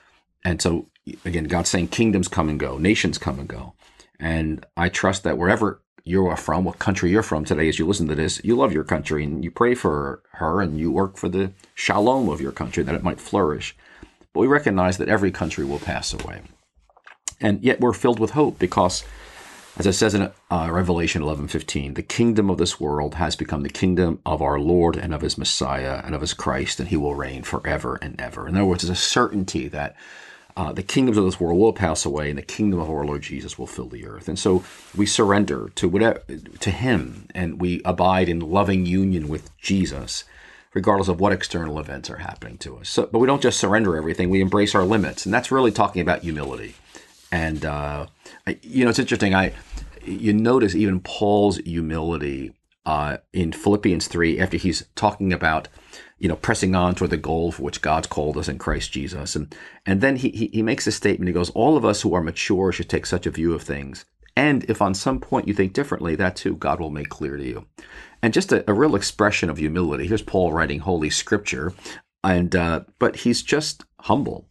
And 0.42 0.60
so, 0.60 0.88
again, 1.24 1.44
God's 1.44 1.68
saying 1.68 1.88
kingdoms 1.88 2.26
come 2.26 2.48
and 2.48 2.58
go, 2.58 2.78
nations 2.78 3.18
come 3.18 3.38
and 3.38 3.46
go. 3.46 3.74
And 4.18 4.66
I 4.76 4.88
trust 4.88 5.22
that 5.22 5.36
wherever 5.36 5.82
you 6.02 6.26
are 6.26 6.36
from, 6.36 6.64
what 6.64 6.78
country 6.78 7.10
you're 7.10 7.22
from 7.22 7.44
today, 7.44 7.68
as 7.68 7.78
you 7.78 7.86
listen 7.86 8.08
to 8.08 8.14
this, 8.14 8.40
you 8.42 8.56
love 8.56 8.72
your 8.72 8.84
country 8.84 9.22
and 9.22 9.44
you 9.44 9.50
pray 9.50 9.74
for 9.74 10.22
her 10.32 10.62
and 10.62 10.80
you 10.80 10.90
work 10.90 11.16
for 11.18 11.28
the 11.28 11.52
shalom 11.74 12.30
of 12.30 12.40
your 12.40 12.52
country 12.52 12.82
that 12.82 12.94
it 12.94 13.04
might 13.04 13.20
flourish. 13.20 13.76
But 14.32 14.40
we 14.40 14.46
recognize 14.46 14.96
that 14.96 15.10
every 15.10 15.30
country 15.30 15.64
will 15.64 15.78
pass 15.78 16.14
away. 16.14 16.40
And 17.38 17.62
yet 17.62 17.80
we're 17.80 17.92
filled 17.92 18.18
with 18.18 18.30
hope 18.30 18.58
because, 18.58 19.04
as 19.78 19.86
it 19.86 19.94
says 19.94 20.14
in 20.14 20.30
uh, 20.50 20.68
Revelation 20.70 21.22
11:15, 21.22 21.94
the 21.94 22.02
kingdom 22.02 22.50
of 22.50 22.58
this 22.58 22.78
world 22.78 23.14
has 23.14 23.36
become 23.36 23.62
the 23.62 23.70
kingdom 23.70 24.20
of 24.26 24.42
our 24.42 24.58
Lord 24.58 24.96
and 24.96 25.14
of 25.14 25.22
his 25.22 25.38
Messiah 25.38 26.02
and 26.04 26.14
of 26.14 26.20
his 26.20 26.34
Christ, 26.34 26.78
and 26.78 26.88
he 26.88 26.96
will 26.96 27.14
reign 27.14 27.42
forever 27.42 27.98
and 28.02 28.20
ever. 28.20 28.46
In 28.46 28.56
other 28.56 28.66
words, 28.66 28.82
there's 28.82 28.98
a 28.98 29.00
certainty 29.00 29.68
that 29.68 29.96
uh, 30.56 30.72
the 30.72 30.82
kingdoms 30.82 31.16
of 31.16 31.24
this 31.24 31.40
world 31.40 31.58
will 31.58 31.72
pass 31.72 32.04
away, 32.04 32.28
and 32.28 32.38
the 32.38 32.42
kingdom 32.42 32.78
of 32.80 32.90
our 32.90 33.06
Lord 33.06 33.22
Jesus 33.22 33.58
will 33.58 33.66
fill 33.66 33.88
the 33.88 34.06
earth. 34.06 34.28
And 34.28 34.38
so 34.38 34.62
we 34.94 35.06
surrender 35.06 35.70
to 35.76 35.88
whatever 35.88 36.22
to 36.60 36.70
Him, 36.70 37.26
and 37.34 37.58
we 37.58 37.80
abide 37.84 38.28
in 38.28 38.40
loving 38.40 38.84
union 38.84 39.28
with 39.28 39.56
Jesus 39.58 40.24
regardless 40.74 41.08
of 41.08 41.20
what 41.20 41.32
external 41.32 41.78
events 41.78 42.08
are 42.08 42.16
happening 42.16 42.56
to 42.56 42.78
us. 42.78 42.88
So, 42.88 43.06
but 43.06 43.18
we 43.18 43.26
don't 43.26 43.42
just 43.42 43.58
surrender 43.58 43.96
everything; 43.96 44.28
we 44.28 44.40
embrace 44.42 44.74
our 44.74 44.84
limits, 44.84 45.24
and 45.24 45.34
that's 45.34 45.50
really 45.50 45.72
talking 45.72 46.02
about 46.02 46.22
humility. 46.22 46.74
And 47.30 47.64
uh, 47.64 48.06
you 48.62 48.84
know, 48.84 48.90
it's 48.90 48.98
interesting. 48.98 49.34
I 49.34 49.52
you 50.04 50.32
notice 50.32 50.74
even 50.74 51.00
Paul's 51.00 51.58
humility 51.58 52.52
uh, 52.84 53.18
in 53.32 53.52
Philippians 53.52 54.08
three 54.08 54.40
after 54.40 54.56
he's 54.56 54.84
talking 54.96 55.32
about 55.32 55.68
you 56.18 56.28
know 56.28 56.36
pressing 56.36 56.74
on 56.74 56.94
toward 56.94 57.10
the 57.10 57.16
goal 57.16 57.52
for 57.52 57.62
which 57.62 57.82
God's 57.82 58.08
called 58.08 58.36
us 58.36 58.48
in 58.48 58.58
Christ 58.58 58.92
Jesus, 58.92 59.36
and 59.36 59.54
and 59.86 60.00
then 60.00 60.16
he 60.16 60.30
he, 60.30 60.46
he 60.48 60.62
makes 60.62 60.86
a 60.86 60.92
statement. 60.92 61.28
He 61.28 61.34
goes, 61.34 61.50
"All 61.50 61.76
of 61.76 61.84
us 61.84 62.02
who 62.02 62.14
are 62.14 62.22
mature 62.22 62.72
should 62.72 62.88
take 62.88 63.06
such 63.06 63.26
a 63.26 63.30
view 63.30 63.54
of 63.54 63.62
things." 63.62 64.04
And 64.34 64.64
if 64.64 64.80
on 64.80 64.94
some 64.94 65.20
point 65.20 65.46
you 65.46 65.52
think 65.52 65.74
differently, 65.74 66.16
that 66.16 66.36
too 66.36 66.56
God 66.56 66.80
will 66.80 66.90
make 66.90 67.10
clear 67.10 67.36
to 67.36 67.44
you 67.44 67.66
and 68.22 68.32
just 68.32 68.52
a, 68.52 68.68
a 68.70 68.74
real 68.74 68.94
expression 68.94 69.50
of 69.50 69.58
humility. 69.58 70.06
Here's 70.06 70.22
Paul 70.22 70.52
writing 70.52 70.80
Holy 70.80 71.10
Scripture, 71.10 71.74
and 72.22 72.54
uh, 72.54 72.82
but 72.98 73.16
he's 73.16 73.42
just 73.42 73.84
humble. 74.00 74.46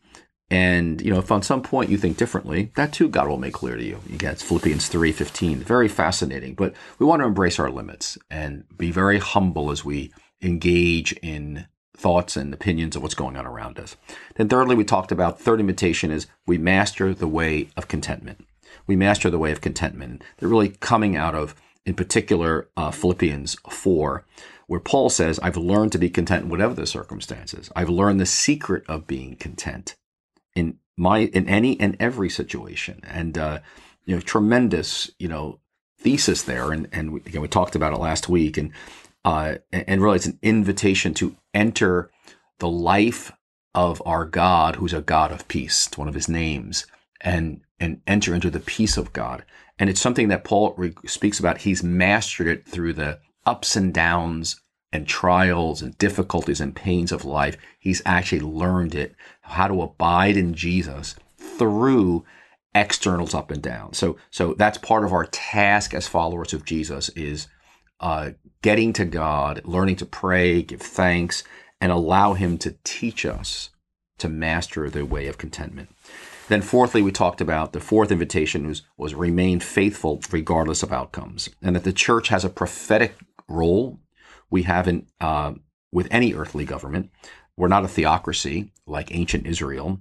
And 0.51 1.01
you 1.01 1.11
know, 1.11 1.19
if 1.19 1.31
on 1.31 1.41
some 1.41 1.63
point 1.63 1.89
you 1.89 1.97
think 1.97 2.17
differently, 2.17 2.71
that 2.75 2.91
too 2.91 3.07
God 3.07 3.29
will 3.29 3.37
make 3.37 3.53
clear 3.53 3.77
to 3.77 3.83
you. 3.83 4.01
You 4.05 4.17
get 4.17 4.41
Philippians 4.41 4.89
three 4.89 5.13
fifteen, 5.13 5.59
very 5.59 5.87
fascinating. 5.87 6.55
But 6.55 6.73
we 6.99 7.05
want 7.05 7.21
to 7.21 7.25
embrace 7.25 7.57
our 7.57 7.71
limits 7.71 8.17
and 8.29 8.65
be 8.77 8.91
very 8.91 9.17
humble 9.17 9.71
as 9.71 9.85
we 9.85 10.11
engage 10.41 11.13
in 11.23 11.67
thoughts 11.95 12.35
and 12.35 12.53
opinions 12.53 12.97
of 12.97 13.01
what's 13.01 13.15
going 13.15 13.37
on 13.37 13.45
around 13.45 13.79
us. 13.79 13.95
Then 14.35 14.49
thirdly, 14.49 14.75
we 14.75 14.83
talked 14.83 15.13
about 15.13 15.39
third 15.39 15.61
imitation 15.61 16.11
is 16.11 16.27
we 16.45 16.57
master 16.57 17.13
the 17.13 17.27
way 17.27 17.69
of 17.77 17.87
contentment. 17.87 18.45
We 18.87 18.97
master 18.97 19.29
the 19.29 19.39
way 19.39 19.53
of 19.53 19.61
contentment. 19.61 20.21
They're 20.37 20.49
really 20.49 20.69
coming 20.69 21.15
out 21.15 21.35
of 21.35 21.55
in 21.85 21.93
particular 21.93 22.67
uh, 22.75 22.91
Philippians 22.91 23.55
4, 23.69 24.25
where 24.67 24.79
Paul 24.79 25.09
says, 25.09 25.39
I've 25.39 25.57
learned 25.57 25.91
to 25.93 25.97
be 25.97 26.09
content 26.09 26.43
in 26.43 26.49
whatever 26.49 26.73
the 26.73 26.85
circumstances. 26.85 27.71
I've 27.75 27.89
learned 27.89 28.19
the 28.19 28.25
secret 28.25 28.83
of 28.87 29.07
being 29.07 29.35
content 29.35 29.95
in 30.55 30.77
my 30.97 31.19
in 31.19 31.47
any 31.47 31.79
and 31.79 31.97
every 31.99 32.29
situation. 32.29 33.01
And 33.03 33.37
uh, 33.37 33.59
you 34.05 34.15
know, 34.15 34.21
tremendous, 34.21 35.11
you 35.19 35.27
know, 35.27 35.59
thesis 35.97 36.43
there. 36.43 36.71
And 36.71 36.87
and 36.91 37.13
we, 37.13 37.19
again, 37.21 37.41
we 37.41 37.47
talked 37.47 37.75
about 37.75 37.93
it 37.93 37.99
last 37.99 38.29
week. 38.29 38.57
And 38.57 38.71
uh, 39.23 39.55
and 39.71 40.01
really, 40.01 40.15
it's 40.15 40.25
an 40.25 40.39
invitation 40.41 41.13
to 41.15 41.35
enter 41.53 42.09
the 42.59 42.69
life 42.69 43.31
of 43.73 44.01
our 44.05 44.25
God, 44.25 44.75
who's 44.75 44.93
a 44.93 45.01
God 45.01 45.31
of 45.31 45.47
peace. 45.47 45.87
It's 45.87 45.97
one 45.97 46.07
of 46.07 46.13
His 46.15 46.29
names, 46.29 46.85
and 47.21 47.61
and 47.79 48.01
enter 48.05 48.33
into 48.33 48.49
the 48.49 48.59
peace 48.59 48.97
of 48.97 49.13
God. 49.13 49.43
And 49.79 49.89
it's 49.89 50.01
something 50.01 50.27
that 50.27 50.43
Paul 50.43 50.75
re- 50.77 50.93
speaks 51.05 51.39
about. 51.39 51.59
He's 51.59 51.83
mastered 51.83 52.47
it 52.47 52.67
through 52.67 52.93
the 52.93 53.19
ups 53.45 53.75
and 53.75 53.93
downs 53.93 54.61
and 54.93 55.07
trials 55.07 55.81
and 55.81 55.97
difficulties 55.97 56.61
and 56.61 56.75
pains 56.75 57.11
of 57.11 57.25
life. 57.25 57.57
He's 57.79 58.01
actually 58.05 58.41
learned 58.41 58.93
it, 58.93 59.15
how 59.51 59.67
to 59.67 59.81
abide 59.81 60.37
in 60.37 60.53
Jesus 60.53 61.15
through 61.37 62.25
externals 62.73 63.33
up 63.33 63.51
and 63.51 63.61
down. 63.61 63.93
So, 63.93 64.17
so 64.29 64.53
that's 64.53 64.77
part 64.77 65.03
of 65.03 65.13
our 65.13 65.25
task 65.25 65.93
as 65.93 66.07
followers 66.07 66.53
of 66.53 66.65
Jesus 66.65 67.09
is 67.09 67.47
uh, 67.99 68.31
getting 68.61 68.93
to 68.93 69.05
God, 69.05 69.61
learning 69.65 69.97
to 69.97 70.05
pray, 70.05 70.61
give 70.61 70.81
thanks, 70.81 71.43
and 71.79 71.91
allow 71.91 72.33
Him 72.33 72.57
to 72.59 72.75
teach 72.83 73.25
us 73.25 73.69
to 74.17 74.29
master 74.29 74.89
the 74.89 75.05
way 75.05 75.27
of 75.27 75.37
contentment. 75.37 75.89
Then, 76.47 76.61
fourthly, 76.61 77.01
we 77.01 77.11
talked 77.11 77.41
about 77.41 77.73
the 77.73 77.79
fourth 77.79 78.11
invitation 78.11 78.67
was, 78.67 78.81
was 78.97 79.13
remain 79.13 79.59
faithful 79.59 80.21
regardless 80.31 80.83
of 80.83 80.91
outcomes, 80.91 81.49
and 81.61 81.75
that 81.75 81.83
the 81.83 81.93
church 81.93 82.29
has 82.29 82.43
a 82.43 82.49
prophetic 82.49 83.15
role 83.47 83.99
we 84.49 84.63
have 84.63 84.87
in 84.87 85.07
uh, 85.19 85.53
with 85.91 86.07
any 86.11 86.33
earthly 86.33 86.65
government. 86.65 87.09
We're 87.61 87.67
not 87.67 87.85
a 87.85 87.87
theocracy 87.87 88.71
like 88.87 89.13
ancient 89.13 89.45
Israel. 89.45 89.99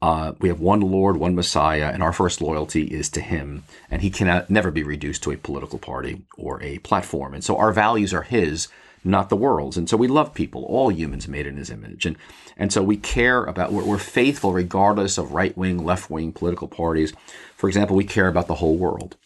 Uh, 0.00 0.32
we 0.40 0.48
have 0.48 0.60
one 0.60 0.80
Lord, 0.80 1.18
one 1.18 1.34
Messiah, 1.34 1.90
and 1.92 2.02
our 2.02 2.10
first 2.10 2.40
loyalty 2.40 2.84
is 2.84 3.10
to 3.10 3.20
Him, 3.20 3.64
and 3.90 4.00
He 4.00 4.08
cannot 4.08 4.48
never 4.48 4.70
be 4.70 4.82
reduced 4.82 5.22
to 5.24 5.30
a 5.30 5.36
political 5.36 5.78
party 5.78 6.22
or 6.38 6.62
a 6.62 6.78
platform. 6.78 7.34
And 7.34 7.44
so 7.44 7.58
our 7.58 7.70
values 7.70 8.14
are 8.14 8.22
His, 8.22 8.68
not 9.04 9.28
the 9.28 9.36
world's. 9.36 9.76
And 9.76 9.90
so 9.90 9.98
we 9.98 10.08
love 10.08 10.32
people, 10.32 10.64
all 10.64 10.90
humans 10.90 11.28
made 11.28 11.46
in 11.46 11.58
his 11.58 11.68
image. 11.68 12.06
And, 12.06 12.16
and 12.56 12.72
so 12.72 12.82
we 12.82 12.96
care 12.96 13.44
about, 13.44 13.72
we're, 13.72 13.84
we're 13.84 13.98
faithful 13.98 14.54
regardless 14.54 15.18
of 15.18 15.32
right 15.32 15.54
wing, 15.54 15.84
left 15.84 16.08
wing 16.08 16.32
political 16.32 16.66
parties. 16.66 17.12
For 17.56 17.68
example, 17.68 17.94
we 17.94 18.04
care 18.04 18.28
about 18.28 18.46
the 18.46 18.54
whole 18.54 18.78
world. 18.78 19.18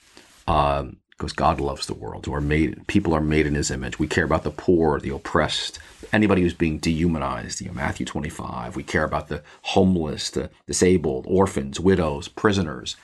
Um, 0.49 0.97
because 1.17 1.33
God 1.33 1.61
loves 1.61 1.87
the 1.87 1.95
world. 1.95 2.27
We're 2.27 2.41
made, 2.41 2.87
people 2.89 3.15
are 3.15 3.21
made 3.21 3.47
in 3.47 3.55
His 3.55 3.71
image. 3.71 3.99
We 3.99 4.07
care 4.07 4.25
about 4.25 4.43
the 4.43 4.51
poor, 4.51 5.01
the 5.01 5.15
oppressed, 5.15 5.79
anybody 6.13 6.43
who's 6.43 6.55
being 6.55 6.79
dehumanized. 6.79 7.61
You 7.61 7.69
know, 7.69 7.75
Matthew 7.75 8.05
25. 8.05 8.77
We 8.77 8.83
care 8.83 9.05
about 9.05 9.29
the 9.29 9.43
homeless, 9.63 10.31
the 10.31 10.51
disabled, 10.67 11.25
orphans, 11.29 11.81
widows, 11.81 12.29
prisoners. 12.29 12.97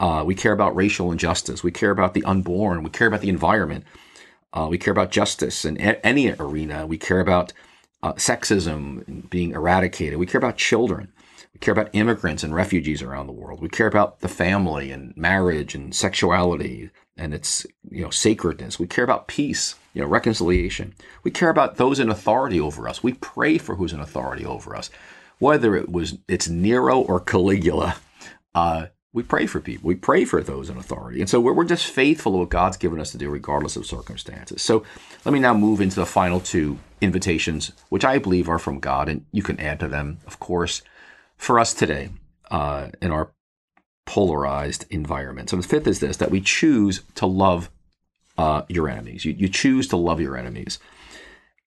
Uh, 0.00 0.22
we 0.24 0.34
care 0.34 0.52
about 0.52 0.76
racial 0.76 1.12
injustice. 1.12 1.62
We 1.62 1.72
care 1.72 1.90
about 1.90 2.14
the 2.14 2.24
unborn. 2.24 2.82
We 2.82 2.90
care 2.90 3.08
about 3.08 3.20
the 3.20 3.28
environment. 3.28 3.84
Uh, 4.52 4.68
we 4.70 4.78
care 4.78 4.92
about 4.92 5.10
justice 5.10 5.64
in 5.64 5.78
a- 5.78 6.04
any 6.06 6.32
arena. 6.32 6.86
We 6.86 6.96
care 6.96 7.20
about 7.20 7.52
uh, 8.02 8.14
sexism 8.14 9.28
being 9.28 9.50
eradicated. 9.52 10.18
We 10.18 10.26
care 10.26 10.38
about 10.38 10.56
children. 10.56 11.08
We 11.58 11.64
care 11.64 11.72
about 11.72 11.90
immigrants 11.92 12.44
and 12.44 12.54
refugees 12.54 13.02
around 13.02 13.26
the 13.26 13.32
world. 13.32 13.60
We 13.60 13.68
care 13.68 13.88
about 13.88 14.20
the 14.20 14.28
family 14.28 14.92
and 14.92 15.12
marriage 15.16 15.74
and 15.74 15.92
sexuality 15.92 16.90
and 17.16 17.34
its 17.34 17.66
you 17.90 18.02
know 18.02 18.10
sacredness. 18.10 18.78
We 18.78 18.86
care 18.86 19.02
about 19.02 19.26
peace, 19.26 19.74
you 19.92 20.00
know, 20.00 20.06
reconciliation. 20.06 20.94
We 21.24 21.32
care 21.32 21.50
about 21.50 21.74
those 21.74 21.98
in 21.98 22.10
authority 22.10 22.60
over 22.60 22.88
us. 22.88 23.02
We 23.02 23.14
pray 23.14 23.58
for 23.58 23.74
who's 23.74 23.92
in 23.92 23.98
authority 23.98 24.46
over 24.46 24.76
us, 24.76 24.88
whether 25.40 25.74
it 25.74 25.88
was 25.88 26.16
it's 26.28 26.48
Nero 26.48 27.00
or 27.00 27.18
Caligula. 27.18 27.96
Uh, 28.54 28.86
we 29.12 29.24
pray 29.24 29.46
for 29.46 29.58
people. 29.58 29.88
We 29.88 29.96
pray 29.96 30.24
for 30.24 30.44
those 30.44 30.70
in 30.70 30.76
authority. 30.76 31.20
And 31.20 31.28
so 31.28 31.40
we're, 31.40 31.54
we're 31.54 31.64
just 31.64 31.86
faithful 31.86 32.32
to 32.32 32.38
what 32.38 32.50
God's 32.50 32.76
given 32.76 33.00
us 33.00 33.10
to 33.10 33.18
do, 33.18 33.28
regardless 33.30 33.74
of 33.74 33.84
circumstances. 33.84 34.62
So 34.62 34.84
let 35.24 35.32
me 35.32 35.40
now 35.40 35.54
move 35.54 35.80
into 35.80 35.96
the 35.96 36.06
final 36.06 36.38
two 36.38 36.78
invitations, 37.00 37.72
which 37.88 38.04
I 38.04 38.18
believe 38.18 38.48
are 38.48 38.60
from 38.60 38.78
God, 38.78 39.08
and 39.08 39.24
you 39.32 39.42
can 39.42 39.58
add 39.58 39.80
to 39.80 39.88
them, 39.88 40.18
of 40.24 40.38
course, 40.38 40.82
for 41.38 41.58
us 41.58 41.72
today 41.72 42.10
uh, 42.50 42.88
in 43.00 43.10
our 43.10 43.32
polarized 44.04 44.84
environment. 44.90 45.50
So 45.50 45.56
the 45.56 45.62
fifth 45.62 45.86
is 45.86 46.00
this 46.00 46.18
that 46.18 46.30
we 46.30 46.40
choose 46.40 47.02
to 47.14 47.26
love 47.26 47.70
uh, 48.36 48.62
your 48.68 48.88
enemies. 48.88 49.24
You, 49.24 49.32
you 49.32 49.48
choose 49.48 49.88
to 49.88 49.96
love 49.96 50.20
your 50.20 50.36
enemies. 50.36 50.78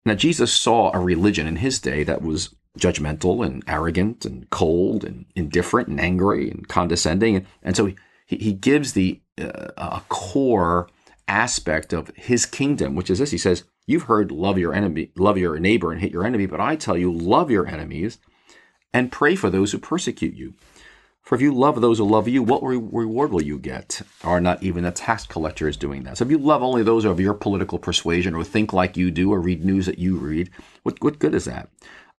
Now, 0.06 0.16
Jesus 0.16 0.52
saw 0.52 0.92
a 0.94 1.00
religion 1.00 1.46
in 1.46 1.58
his 1.58 1.80
day 1.80 2.04
that 2.04 2.22
was 2.22 2.56
judgmental 2.80 3.46
and 3.46 3.64
arrogant 3.68 4.26
and 4.26 4.50
cold 4.50 5.04
and 5.04 5.26
indifferent 5.36 5.90
and 5.90 6.00
angry 6.00 6.50
and 6.50 6.68
condescending. 6.68 7.36
And, 7.36 7.46
and 7.62 7.76
so 7.76 7.94
he, 8.26 8.38
he 8.38 8.54
gives 8.54 8.94
the 8.94 9.20
uh, 9.40 9.68
a 9.78 10.02
core 10.10 10.88
aspect 11.28 11.94
of 11.94 12.12
his 12.16 12.46
kingdom, 12.46 12.96
which 12.96 13.10
is 13.10 13.20
this. 13.20 13.32
He 13.32 13.38
says, 13.38 13.64
You've 13.86 14.04
heard 14.04 14.32
love 14.32 14.58
your 14.58 14.74
enemy, 14.74 15.12
love 15.18 15.38
your 15.38 15.60
neighbor 15.60 15.92
and 15.92 16.00
hate 16.00 16.14
your 16.14 16.26
enemy, 16.26 16.46
but 16.46 16.62
I 16.62 16.76
tell 16.76 16.98
you, 16.98 17.12
love 17.12 17.52
your 17.52 17.68
enemies 17.68 18.20
and 18.94 19.12
pray 19.12 19.36
for 19.36 19.50
those 19.50 19.72
who 19.72 19.78
persecute 19.78 20.36
you. 20.36 20.54
For 21.22 21.36
if 21.36 21.42
you 21.42 21.54
love 21.54 21.80
those 21.80 22.00
who 22.00 22.06
love 22.06 22.28
you, 22.28 22.44
what 22.44 22.64
re- 22.64 22.78
reward 22.78 23.32
will 23.32 23.44
you 23.44 23.58
get? 23.58 24.02
Are 24.24 24.42
not 24.42 24.62
even 24.64 24.84
the 24.84 24.92
tax 24.92 25.26
collectors 25.26 25.78
doing 25.78 26.04
that? 26.04 26.18
So 26.18 26.26
if 26.26 26.32
you 26.32 26.38
love 26.38 26.64
only 26.64 26.84
those 26.84 27.06
of 27.06 27.20
your 27.20 27.34
political 27.34 27.80
persuasion 27.80 28.36
or 28.36 28.44
think 28.44 28.74
like 28.74 28.98
you 28.98 29.12
do 29.12 29.32
or 29.32 29.40
read 29.40 29.64
news 29.64 29.86
that 29.86 30.00
you 30.00 30.18
read, 30.18 30.50
what, 30.84 31.02
what 31.02 31.20
good 31.20 31.36
is 31.36 31.46
that? 31.46 31.70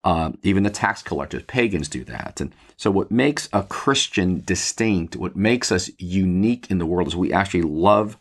Uh, 0.04 0.32
even 0.42 0.62
the 0.62 0.70
tax 0.70 1.02
collectors, 1.02 1.42
pagans 1.44 1.88
do 1.88 2.04
that. 2.04 2.40
And 2.40 2.54
so, 2.76 2.90
what 2.90 3.12
makes 3.12 3.48
a 3.52 3.62
Christian 3.62 4.42
distinct, 4.44 5.14
what 5.14 5.36
makes 5.36 5.70
us 5.70 5.90
unique 5.98 6.68
in 6.70 6.78
the 6.78 6.86
world, 6.86 7.06
is 7.06 7.14
we 7.14 7.32
actually 7.32 7.62
love 7.62 8.16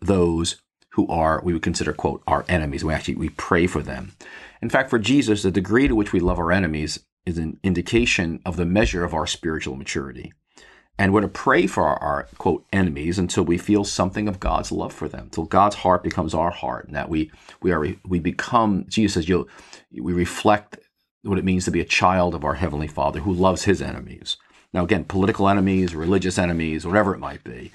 those 0.00 0.62
who 0.92 1.06
are, 1.08 1.42
we 1.44 1.52
would 1.52 1.62
consider, 1.62 1.92
quote, 1.92 2.22
our 2.26 2.46
enemies. 2.48 2.84
We 2.84 2.94
actually, 2.94 3.16
we 3.16 3.28
pray 3.30 3.66
for 3.66 3.82
them. 3.82 4.12
In 4.62 4.70
fact, 4.70 4.88
for 4.88 4.98
Jesus, 4.98 5.42
the 5.42 5.50
degree 5.50 5.88
to 5.88 5.94
which 5.94 6.12
we 6.12 6.20
love 6.20 6.38
our 6.38 6.52
enemies 6.52 7.00
is 7.26 7.38
an 7.38 7.58
indication 7.62 8.40
of 8.44 8.56
the 8.56 8.64
measure 8.64 9.04
of 9.04 9.14
our 9.14 9.26
spiritual 9.26 9.76
maturity. 9.76 10.32
And 10.98 11.14
we're 11.14 11.22
to 11.22 11.28
pray 11.28 11.66
for 11.66 11.84
our, 11.84 11.98
our, 12.02 12.28
quote 12.36 12.66
enemies 12.72 13.18
until 13.18 13.42
we 13.42 13.56
feel 13.56 13.84
something 13.84 14.28
of 14.28 14.38
God's 14.38 14.70
love 14.70 14.92
for 14.92 15.08
them, 15.08 15.30
till 15.30 15.44
God's 15.44 15.76
heart 15.76 16.02
becomes 16.02 16.34
our 16.34 16.50
heart, 16.50 16.86
and 16.86 16.94
that 16.94 17.08
we 17.08 17.30
we 17.62 17.72
are 17.72 17.86
we 18.06 18.20
become 18.20 18.84
Jesus 18.86 19.14
says 19.14 19.28
you 19.28 19.46
we 19.98 20.12
reflect 20.12 20.78
what 21.22 21.38
it 21.38 21.44
means 21.44 21.64
to 21.64 21.70
be 21.70 21.80
a 21.80 21.86
child 21.86 22.34
of 22.34 22.44
our 22.44 22.54
Heavenly 22.54 22.86
Father 22.86 23.20
who 23.20 23.32
loves 23.32 23.64
his 23.64 23.80
enemies. 23.80 24.36
Now, 24.72 24.84
again, 24.84 25.04
political 25.04 25.48
enemies, 25.48 25.94
religious 25.94 26.38
enemies, 26.38 26.86
whatever 26.86 27.14
it 27.14 27.18
might 27.18 27.44
be, 27.44 27.72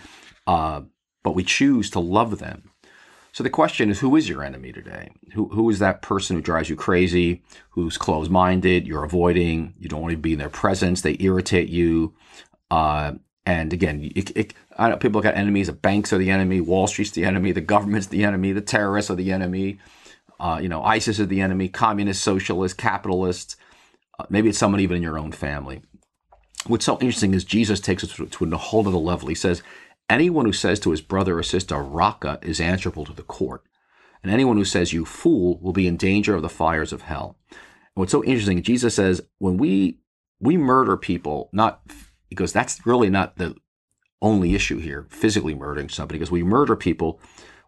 uh, 0.47 0.81
but 1.23 1.35
we 1.35 1.43
choose 1.43 1.89
to 1.91 1.99
love 1.99 2.39
them. 2.39 2.71
So 3.35 3.43
the 3.43 3.49
question 3.49 3.89
is, 3.89 3.99
who 3.99 4.15
is 4.15 4.29
your 4.29 4.45
enemy 4.45 4.71
today? 4.71 5.09
Who, 5.33 5.49
who 5.49 5.69
is 5.69 5.79
that 5.79 6.01
person 6.01 6.37
who 6.37 6.41
drives 6.41 6.69
you 6.69 6.77
crazy, 6.77 7.43
who's 7.71 7.97
closed 7.97 8.31
minded, 8.31 8.87
you're 8.87 9.03
avoiding, 9.03 9.73
you 9.77 9.89
don't 9.89 10.01
want 10.01 10.13
to 10.13 10.17
be 10.17 10.31
in 10.31 10.39
their 10.39 10.47
presence, 10.47 11.01
they 11.01 11.17
irritate 11.19 11.67
you? 11.67 12.13
Uh, 12.71 13.15
and 13.45 13.73
again, 13.73 14.09
it, 14.15 14.31
it, 14.37 14.53
people 15.01 15.19
got 15.19 15.35
enemies. 15.35 15.67
The 15.67 15.73
banks 15.73 16.13
are 16.13 16.17
the 16.17 16.31
enemy, 16.31 16.61
Wall 16.61 16.87
Street's 16.87 17.11
the 17.11 17.25
enemy, 17.25 17.51
the 17.51 17.59
government's 17.59 18.07
the 18.07 18.23
enemy, 18.23 18.53
the 18.53 18.61
terrorists 18.61 19.11
are 19.11 19.15
the 19.15 19.33
enemy. 19.33 19.79
Uh, 20.39 20.59
you 20.61 20.69
know, 20.69 20.81
ISIS 20.81 21.19
is 21.19 21.27
the 21.27 21.41
enemy, 21.41 21.67
communist, 21.67 22.23
socialist, 22.23 22.77
capitalist. 22.77 23.57
Uh, 24.17 24.23
maybe 24.29 24.47
it's 24.47 24.57
someone 24.57 24.79
even 24.79 24.95
in 24.95 25.03
your 25.03 25.19
own 25.19 25.33
family. 25.33 25.81
What's 26.67 26.85
so 26.85 26.97
interesting 27.01 27.33
is 27.33 27.43
Jesus 27.43 27.81
takes 27.81 28.01
it 28.01 28.11
to, 28.11 28.27
to 28.27 28.45
a 28.45 28.57
whole 28.57 28.87
other 28.87 28.97
level. 28.97 29.27
He 29.27 29.35
says, 29.35 29.61
anyone 30.09 30.45
who 30.45 30.53
says 30.53 30.79
to 30.81 30.91
his 30.91 31.01
brother 31.01 31.37
or 31.37 31.43
sister, 31.43 31.81
Raca, 31.81 32.39
is 32.41 32.59
answerable 32.59 33.05
to 33.05 33.13
the 33.13 33.23
court. 33.23 33.63
And 34.23 34.31
anyone 34.31 34.57
who 34.57 34.65
says, 34.65 34.93
you 34.93 35.05
fool, 35.05 35.59
will 35.59 35.73
be 35.73 35.87
in 35.87 35.97
danger 35.97 36.35
of 36.35 36.41
the 36.41 36.49
fires 36.49 36.91
of 36.91 37.03
hell. 37.03 37.37
And 37.51 37.59
what's 37.95 38.11
so 38.11 38.23
interesting, 38.23 38.61
Jesus 38.63 38.95
says, 38.95 39.21
when 39.37 39.57
we 39.57 39.99
we 40.39 40.57
murder 40.57 40.97
people, 40.97 41.49
not 41.53 41.81
because 42.29 42.51
that's 42.51 42.85
really 42.85 43.09
not 43.09 43.37
the 43.37 43.55
only 44.21 44.53
issue 44.53 44.79
here, 44.79 45.07
physically 45.09 45.55
murdering 45.55 45.89
somebody, 45.89 46.19
because 46.19 46.31
we 46.31 46.43
murder 46.43 46.75
people 46.75 47.19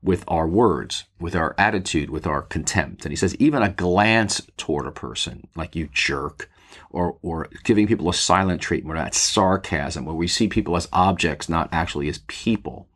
with 0.01 0.23
our 0.27 0.47
words, 0.47 1.05
with 1.19 1.35
our 1.35 1.55
attitude, 1.57 2.09
with 2.09 2.27
our 2.27 2.41
contempt. 2.41 3.05
And 3.05 3.11
he 3.11 3.15
says, 3.15 3.35
even 3.35 3.61
a 3.61 3.69
glance 3.69 4.41
toward 4.57 4.85
a 4.85 4.91
person, 4.91 5.47
like 5.55 5.75
you 5.75 5.89
jerk, 5.91 6.49
or, 6.89 7.17
or 7.21 7.49
giving 7.63 7.87
people 7.87 8.09
a 8.09 8.13
silent 8.13 8.61
treatment, 8.61 8.97
or 8.97 9.03
that 9.03 9.13
sarcasm, 9.13 10.05
where 10.05 10.15
we 10.15 10.27
see 10.27 10.47
people 10.47 10.75
as 10.75 10.87
objects, 10.91 11.49
not 11.49 11.69
actually 11.71 12.09
as 12.09 12.19
people. 12.27 12.87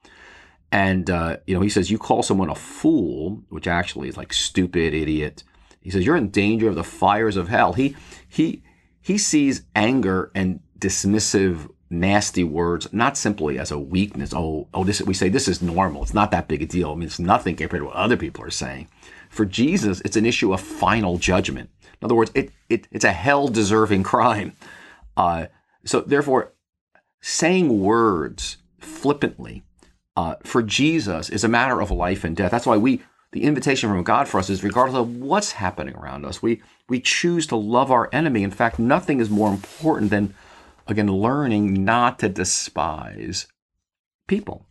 And, 0.71 1.09
uh, 1.09 1.37
you 1.45 1.53
know, 1.53 1.61
he 1.61 1.69
says, 1.69 1.91
you 1.91 1.97
call 1.97 2.23
someone 2.23 2.49
a 2.49 2.55
fool, 2.55 3.43
which 3.49 3.67
actually 3.67 4.07
is 4.07 4.17
like 4.17 4.33
stupid, 4.33 4.93
idiot. 4.93 5.43
He 5.81 5.89
says, 5.89 6.05
you're 6.05 6.15
in 6.15 6.29
danger 6.29 6.69
of 6.69 6.75
the 6.75 6.83
fires 6.83 7.35
of 7.35 7.49
hell. 7.49 7.73
He, 7.73 7.95
he, 8.27 8.63
he 9.01 9.17
sees 9.17 9.63
anger 9.75 10.31
and 10.33 10.61
dismissive 10.79 11.69
nasty 11.89 12.43
words, 12.43 12.91
not 12.93 13.17
simply 13.17 13.59
as 13.59 13.69
a 13.69 13.77
weakness. 13.77 14.33
Oh, 14.33 14.69
oh, 14.73 14.85
this 14.85 15.01
we 15.01 15.13
say 15.13 15.27
this 15.27 15.49
is 15.49 15.61
normal. 15.61 16.03
It's 16.03 16.13
not 16.13 16.31
that 16.31 16.47
big 16.47 16.61
a 16.61 16.65
deal. 16.65 16.91
I 16.91 16.95
mean, 16.95 17.07
it's 17.07 17.19
nothing 17.19 17.57
compared 17.57 17.81
to 17.81 17.87
what 17.87 17.95
other 17.95 18.15
people 18.15 18.45
are 18.45 18.49
saying. 18.49 18.87
For 19.31 19.45
Jesus, 19.45 20.01
it's 20.01 20.17
an 20.17 20.25
issue 20.25 20.53
of 20.53 20.61
final 20.61 21.17
judgment. 21.17 21.69
In 21.83 22.05
other 22.05 22.15
words, 22.15 22.31
it, 22.35 22.51
it 22.69 22.87
it's 22.91 23.05
a 23.05 23.13
hell 23.13 23.47
deserving 23.47 24.03
crime. 24.03 24.53
Uh, 25.15 25.47
so 25.85 26.01
therefore, 26.01 26.53
saying 27.21 27.79
words 27.79 28.57
flippantly 28.77 29.63
uh, 30.17 30.35
for 30.43 30.61
Jesus 30.61 31.29
is 31.29 31.43
a 31.43 31.47
matter 31.47 31.81
of 31.81 31.91
life 31.91 32.23
and 32.23 32.35
death. 32.35 32.51
That's 32.51 32.65
why 32.65 32.77
we 32.77 33.01
the 33.31 33.43
invitation 33.43 33.89
from 33.89 34.03
God 34.03 34.27
for 34.27 34.39
us 34.39 34.49
is 34.49 34.63
regardless 34.63 34.99
of 34.99 35.15
what's 35.15 35.53
happening 35.53 35.95
around 35.95 36.25
us, 36.25 36.41
we 36.41 36.61
we 36.89 36.99
choose 36.99 37.47
to 37.47 37.55
love 37.55 37.89
our 37.89 38.09
enemy. 38.11 38.43
In 38.43 38.51
fact, 38.51 38.77
nothing 38.77 39.21
is 39.21 39.29
more 39.29 39.49
important 39.49 40.11
than 40.11 40.33
again, 40.87 41.07
learning 41.07 41.85
not 41.85 42.19
to 42.19 42.27
despise 42.27 43.47
people. 44.27 44.65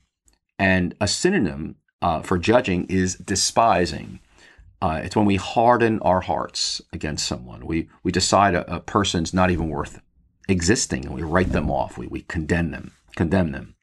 And 0.59 0.95
a 1.01 1.09
synonym 1.09 1.77
uh, 2.03 2.21
for 2.21 2.37
judging 2.37 2.85
is 2.87 3.15
despising. 3.15 4.21
Uh, 4.83 5.01
it's 5.03 5.15
when 5.15 5.27
we 5.27 5.37
harden 5.37 6.01
our 6.01 6.21
hearts 6.23 6.81
against 6.93 7.27
someone. 7.27 7.67
We, 7.67 7.89
we 8.03 8.13
decide 8.13 8.55
a, 8.55 8.77
a, 8.77 8.81
person's 8.81 9.35
not 9.35 9.51
even 9.51 9.69
worth 9.69 10.01
existing 10.49 11.05
and 11.05 11.15
we 11.15 11.23
write 11.23 11.53
them 11.53 11.71
off. 11.71 11.99
We, 11.99 12.07
we 12.07 12.23
condemn 12.23 12.71
them, 12.71 12.93
condemn 13.15 13.53
them. 13.53 13.77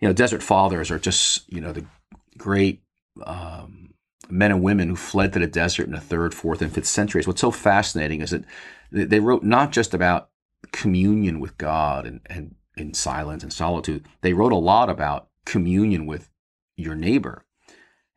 You 0.00 0.08
know, 0.08 0.12
desert 0.12 0.42
fathers 0.42 0.90
are 0.90 0.98
just, 0.98 1.52
you 1.52 1.60
know, 1.60 1.72
the 1.72 1.84
great 2.38 2.82
um, 3.24 3.94
men 4.28 4.52
and 4.52 4.62
women 4.62 4.88
who 4.88 4.96
fled 4.96 5.32
to 5.32 5.40
the 5.40 5.46
desert 5.46 5.86
in 5.86 5.92
the 5.92 6.00
third, 6.00 6.34
fourth, 6.34 6.62
and 6.62 6.72
fifth 6.72 6.86
centuries. 6.86 7.26
What's 7.26 7.40
so 7.40 7.50
fascinating 7.50 8.20
is 8.20 8.30
that 8.30 8.44
they 8.92 9.20
wrote 9.20 9.42
not 9.42 9.72
just 9.72 9.92
about 9.92 10.30
communion 10.72 11.40
with 11.40 11.58
God 11.58 12.06
and, 12.06 12.20
and 12.26 12.54
in 12.76 12.94
silence 12.94 13.42
and 13.42 13.52
solitude. 13.52 14.06
They 14.22 14.32
wrote 14.32 14.52
a 14.52 14.56
lot 14.56 14.88
about 14.88 15.28
communion 15.44 16.06
with 16.06 16.30
your 16.76 16.94
neighbor. 16.94 17.44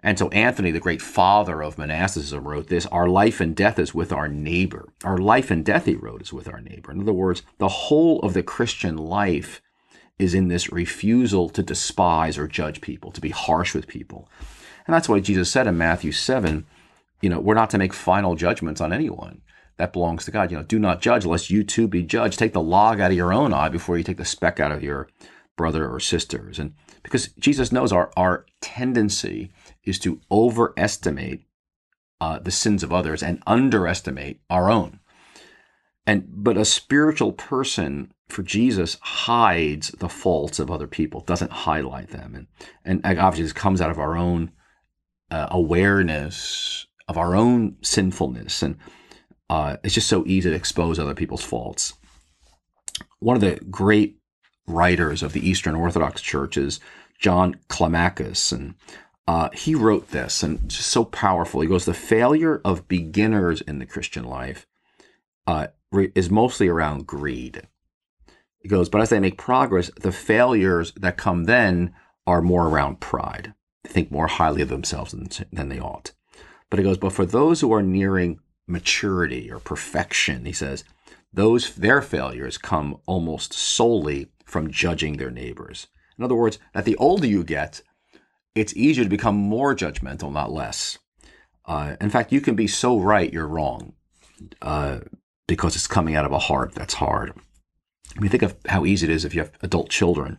And 0.06 0.20
so 0.20 0.28
Anthony, 0.30 0.72
the 0.72 0.82
great 0.82 1.02
father 1.02 1.64
of 1.64 1.78
monasticism, 1.78 2.46
wrote 2.46 2.68
this 2.68 2.86
Our 2.88 3.08
life 3.08 3.40
and 3.40 3.56
death 3.56 3.80
is 3.80 3.96
with 3.96 4.12
our 4.12 4.28
neighbor. 4.28 4.90
Our 5.04 5.18
life 5.18 5.50
and 5.50 5.64
death, 5.64 5.86
he 5.86 5.96
wrote, 5.96 6.22
is 6.22 6.34
with 6.34 6.50
our 6.50 6.60
neighbor. 6.60 6.92
In 6.92 7.00
other 7.00 7.14
words, 7.14 7.42
the 7.58 7.70
whole 7.70 8.20
of 8.20 8.34
the 8.34 8.44
Christian 8.44 8.98
life 8.98 9.62
is 10.20 10.34
in 10.34 10.50
this 10.50 10.72
refusal 10.72 11.50
to 11.50 11.64
despise 11.64 12.38
or 12.38 12.48
judge 12.48 12.82
people, 12.82 13.12
to 13.12 13.22
be 13.22 13.30
harsh 13.30 13.74
with 13.74 13.88
people. 13.88 14.30
And 14.86 14.94
that's 14.94 15.08
why 15.08 15.22
Jesus 15.22 15.50
said 15.50 15.68
in 15.68 15.78
Matthew 15.78 16.12
7, 16.12 16.66
you 17.22 17.30
know, 17.30 17.40
we're 17.40 17.54
not 17.54 17.70
to 17.70 17.78
make 17.78 17.94
final 17.94 18.36
judgments 18.36 18.82
on 18.82 18.92
anyone 18.92 19.42
that 19.78 19.94
belongs 19.94 20.26
to 20.26 20.32
God. 20.32 20.52
You 20.52 20.58
know, 20.58 20.64
do 20.64 20.78
not 20.78 21.02
judge 21.02 21.26
lest 21.26 21.50
you 21.50 21.64
too 21.64 21.88
be 21.88 22.04
judged. 22.04 22.38
Take 22.38 22.54
the 22.54 22.62
log 22.62 23.00
out 23.00 23.12
of 23.12 23.18
your 23.18 23.34
own 23.34 23.54
eye 23.54 23.70
before 23.70 23.98
you 23.98 24.04
take 24.04 24.18
the 24.18 24.26
speck 24.26 24.60
out 24.60 24.72
of 24.72 24.84
your 24.84 25.08
brother 25.56 25.90
or 25.90 26.00
sisters. 26.00 26.60
And 26.60 26.74
because 27.02 27.30
Jesus 27.40 27.72
knows 27.72 27.92
our, 27.92 28.12
our 28.18 28.46
tendency 28.62 29.52
is 29.86 30.00
to 30.00 30.22
overestimate 30.32 31.46
uh, 32.22 32.40
the 32.40 32.52
sins 32.52 32.84
of 32.84 32.94
others 32.94 33.22
and 33.22 33.44
underestimate 33.46 34.40
our 34.50 34.70
own. 34.70 35.00
And 36.06 36.26
but 36.28 36.58
a 36.58 36.66
spiritual 36.66 37.32
person 37.32 38.12
for 38.28 38.44
Jesus 38.44 38.98
hides 39.02 39.92
the 39.92 40.10
faults 40.10 40.60
of 40.60 40.70
other 40.70 40.88
people, 40.88 41.22
doesn't 41.22 41.52
highlight 41.52 42.10
them, 42.10 42.48
and 42.84 43.02
and 43.04 43.20
obviously 43.20 43.44
this 43.44 43.54
comes 43.54 43.82
out 43.82 43.92
of 43.92 44.00
our 44.00 44.18
own 44.18 44.52
uh, 45.32 45.48
awareness 45.52 46.88
of 47.08 47.18
our 47.18 47.36
own 47.36 47.78
sinfulness, 47.82 48.62
and 48.62 48.78
uh, 49.50 49.78
it's 49.84 49.94
just 49.94 50.10
so 50.10 50.24
easy 50.26 50.50
to 50.50 50.56
expose 50.56 51.00
other 51.00 51.14
people's 51.14 51.44
faults. 51.44 51.94
One 53.20 53.36
of 53.36 53.42
the 53.42 53.60
great 53.70 54.18
writers 54.68 55.24
of 55.24 55.34
the 55.34 55.48
Eastern 55.48 55.76
Orthodox 55.76 56.22
Church 56.22 56.58
is 56.58 56.80
John 57.20 57.56
Climacus, 57.70 58.52
and 58.52 58.76
uh, 59.28 59.50
he 59.54 59.74
wrote 59.74 60.10
this, 60.10 60.44
and 60.44 60.68
just 60.70 60.90
so 60.90 61.06
powerful. 61.06 61.62
He 61.62 61.68
goes, 61.68 61.86
"The 61.86 61.94
failure 61.94 62.62
of 62.66 62.88
beginners 62.88 63.62
in 63.62 63.80
the 63.80 63.86
Christian 63.86 64.26
life 64.26 64.68
uh, 65.48 65.68
is 65.92 66.30
mostly 66.30 66.68
around 66.68 67.08
greed." 67.08 67.68
He 68.60 68.70
goes, 68.70 68.90
"But 68.90 69.02
as 69.02 69.10
they 69.10 69.20
make 69.20 69.38
progress, 69.38 69.90
the 70.00 70.12
failures 70.12 70.94
that 70.98 71.18
come 71.18 71.46
then 71.46 71.94
are 72.28 72.42
more 72.42 72.68
around 72.68 73.00
pride. 73.00 73.54
They 73.84 73.90
think 73.90 74.12
more 74.12 74.28
highly 74.28 74.62
of 74.62 74.70
themselves 74.70 75.12
than, 75.12 75.30
than 75.52 75.70
they 75.70 75.80
ought." 75.80 76.12
But 76.70 76.80
he 76.80 76.84
goes, 76.84 76.98
"But 76.98 77.14
for 77.14 77.26
those 77.26 77.62
who 77.62 77.72
are 77.74 77.84
nearing 77.84 78.40
maturity 78.68 79.52
or 79.52 79.60
perfection," 79.60 80.46
he 80.46 80.54
says, 80.54 80.84
"those 81.32 81.76
their 81.76 82.02
failures 82.02 82.58
come 82.58 82.98
almost 83.06 83.54
solely 83.54 84.32
from 84.46 84.72
judging 84.72 85.18
their 85.18 85.32
neighbors." 85.32 85.88
In 86.18 86.24
other 86.24 86.36
words, 86.36 86.60
that 86.74 86.86
the 86.86 86.98
older 86.98 87.28
you 87.28 87.44
get, 87.44 87.82
it's 88.56 88.76
easier 88.76 89.04
to 89.04 89.10
become 89.10 89.36
more 89.36 89.76
judgmental, 89.76 90.32
not 90.32 90.52
less. 90.52 90.98
Uh, 91.66 91.96
in 92.02 92.10
fact, 92.10 92.32
you 92.32 92.42
can 92.42 92.56
be 92.56 92.68
so 92.68 93.00
right 93.00 93.32
you're 93.32 93.48
wrong 93.48 93.94
uh, 94.62 95.00
because 95.48 95.76
it's 95.76 95.88
coming 95.88 96.16
out 96.16 96.26
of 96.26 96.32
a 96.32 96.40
heart 96.40 96.74
that's 96.74 96.96
hard. 96.96 97.34
I 98.16 98.20
mean, 98.20 98.30
think 98.30 98.44
of 98.44 98.56
how 98.68 98.86
easy 98.86 99.08
it 99.08 99.14
is 99.14 99.26
if 99.26 99.34
you 99.34 99.42
have 99.42 99.52
adult 99.62 99.90
children. 99.90 100.38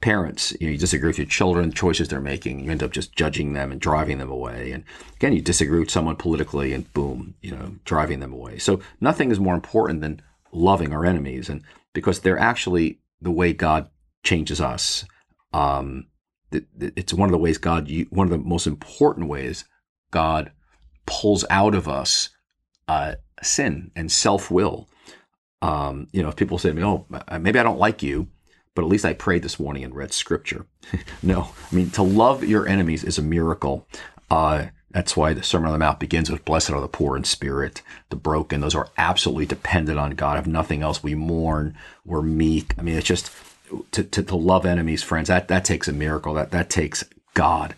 Parents, 0.00 0.52
you, 0.60 0.66
know, 0.66 0.72
you 0.72 0.78
disagree 0.78 1.08
with 1.08 1.18
your 1.18 1.28
children, 1.28 1.70
choices 1.70 2.08
they're 2.08 2.20
making. 2.20 2.64
You 2.64 2.72
end 2.72 2.82
up 2.82 2.90
just 2.90 3.14
judging 3.14 3.52
them 3.52 3.70
and 3.70 3.80
driving 3.80 4.18
them 4.18 4.30
away. 4.30 4.72
And 4.72 4.82
again, 5.14 5.32
you 5.32 5.40
disagree 5.40 5.78
with 5.78 5.90
someone 5.90 6.16
politically, 6.16 6.72
and 6.72 6.92
boom, 6.92 7.34
you 7.40 7.52
know, 7.52 7.76
driving 7.84 8.18
them 8.18 8.32
away. 8.32 8.58
So 8.58 8.80
nothing 9.00 9.30
is 9.30 9.38
more 9.38 9.54
important 9.54 10.00
than 10.00 10.20
loving 10.50 10.92
our 10.92 11.04
enemies, 11.04 11.48
and 11.48 11.62
because 11.92 12.20
they're 12.20 12.38
actually 12.38 12.98
the 13.20 13.30
way 13.30 13.52
God 13.52 13.88
changes 14.24 14.60
us. 14.60 15.04
Um, 15.52 16.06
it's 16.80 17.14
one 17.14 17.28
of 17.28 17.32
the 17.32 17.38
ways 17.38 17.58
God, 17.58 17.90
one 18.10 18.26
of 18.26 18.30
the 18.30 18.38
most 18.38 18.66
important 18.66 19.28
ways 19.28 19.64
God 20.10 20.52
pulls 21.06 21.44
out 21.50 21.74
of 21.74 21.88
us 21.88 22.30
uh, 22.88 23.14
sin 23.42 23.90
and 23.96 24.10
self 24.10 24.50
will. 24.50 24.88
Um, 25.60 26.08
you 26.12 26.22
know, 26.22 26.28
if 26.28 26.36
people 26.36 26.58
say 26.58 26.70
to 26.70 26.74
me, 26.74 26.84
"Oh, 26.84 27.06
maybe 27.40 27.58
I 27.58 27.62
don't 27.62 27.78
like 27.78 28.02
you," 28.02 28.28
but 28.74 28.82
at 28.82 28.88
least 28.88 29.04
I 29.04 29.12
prayed 29.12 29.42
this 29.42 29.60
morning 29.60 29.84
and 29.84 29.94
read 29.94 30.12
Scripture. 30.12 30.66
no, 31.22 31.52
I 31.70 31.74
mean 31.74 31.90
to 31.90 32.02
love 32.02 32.44
your 32.44 32.66
enemies 32.66 33.04
is 33.04 33.18
a 33.18 33.22
miracle. 33.22 33.86
Uh, 34.30 34.66
that's 34.90 35.16
why 35.16 35.32
the 35.32 35.42
Sermon 35.42 35.68
on 35.68 35.72
the 35.72 35.78
Mount 35.78 36.00
begins 36.00 36.30
with 36.30 36.44
"Blessed 36.44 36.70
are 36.70 36.80
the 36.80 36.88
poor 36.88 37.16
in 37.16 37.24
spirit, 37.24 37.82
the 38.10 38.16
broken." 38.16 38.60
Those 38.60 38.74
are 38.74 38.90
absolutely 38.98 39.46
dependent 39.46 39.98
on 39.98 40.12
God. 40.12 40.38
If 40.38 40.46
nothing 40.46 40.82
else, 40.82 41.02
we 41.02 41.14
mourn, 41.14 41.76
we're 42.04 42.22
meek. 42.22 42.74
I 42.78 42.82
mean, 42.82 42.96
it's 42.96 43.06
just 43.06 43.30
to, 43.92 44.04
to, 44.04 44.22
to 44.22 44.36
love 44.36 44.66
enemies, 44.66 45.02
friends, 45.02 45.28
that, 45.28 45.48
that 45.48 45.64
takes 45.64 45.88
a 45.88 45.92
miracle. 45.92 46.34
That, 46.34 46.50
that 46.50 46.70
takes 46.70 47.04
God. 47.34 47.74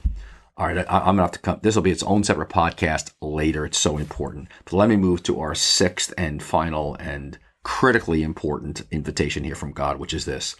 All 0.56 0.66
right, 0.68 0.86
I, 0.88 0.98
am 0.98 1.16
gonna 1.16 1.22
have 1.22 1.32
to 1.32 1.38
come. 1.40 1.58
This 1.62 1.74
will 1.74 1.82
be 1.82 1.90
its 1.90 2.04
own 2.04 2.22
separate 2.22 2.48
podcast 2.48 3.12
later. 3.20 3.64
It's 3.64 3.78
so 3.78 3.98
important. 3.98 4.48
But 4.64 4.74
let 4.74 4.88
me 4.88 4.96
move 4.96 5.22
to 5.24 5.40
our 5.40 5.54
sixth 5.54 6.14
and 6.16 6.40
final 6.40 6.94
and 7.00 7.38
critically 7.64 8.22
important 8.22 8.82
invitation 8.92 9.42
here 9.42 9.56
from 9.56 9.72
God, 9.72 9.98
which 9.98 10.14
is 10.14 10.26
this: 10.26 10.54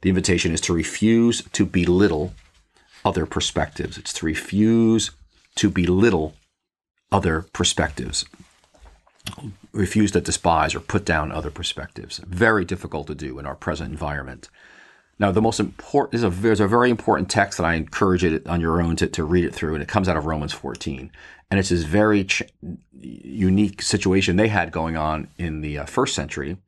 the 0.00 0.08
invitation 0.08 0.52
is 0.52 0.60
to 0.62 0.72
refuse 0.72 1.42
to 1.52 1.66
belittle 1.66 2.32
other 3.04 3.26
perspectives. 3.26 3.98
It's 3.98 4.14
to 4.14 4.26
refuse 4.26 5.10
to 5.56 5.68
belittle 5.68 6.34
other 7.12 7.42
perspectives. 7.52 8.24
Refuse 9.72 10.12
to 10.12 10.20
despise 10.20 10.74
or 10.74 10.80
put 10.80 11.04
down 11.04 11.32
other 11.32 11.50
perspectives. 11.50 12.18
Very 12.18 12.64
difficult 12.64 13.06
to 13.08 13.14
do 13.14 13.38
in 13.38 13.46
our 13.46 13.54
present 13.54 13.90
environment. 13.90 14.48
Now, 15.18 15.32
the 15.32 15.42
most 15.42 15.60
important 15.60 16.14
is 16.14 16.24
a 16.24 16.30
there's 16.30 16.60
a 16.60 16.68
very 16.68 16.90
important 16.90 17.30
text 17.30 17.56
that 17.58 17.66
I 17.66 17.74
encourage 17.74 18.22
it 18.22 18.46
on 18.46 18.60
your 18.60 18.82
own 18.82 18.96
to, 18.96 19.06
to 19.06 19.24
read 19.24 19.44
it 19.44 19.54
through, 19.54 19.74
and 19.74 19.82
it 19.82 19.88
comes 19.88 20.08
out 20.08 20.16
of 20.16 20.26
Romans 20.26 20.52
14, 20.52 21.10
and 21.50 21.60
it's 21.60 21.70
this 21.70 21.84
very 21.84 22.24
ch- 22.24 22.42
unique 23.00 23.80
situation 23.80 24.36
they 24.36 24.48
had 24.48 24.72
going 24.72 24.96
on 24.96 25.28
in 25.38 25.62
the 25.62 25.78
uh, 25.78 25.84
first 25.86 26.14
century 26.14 26.58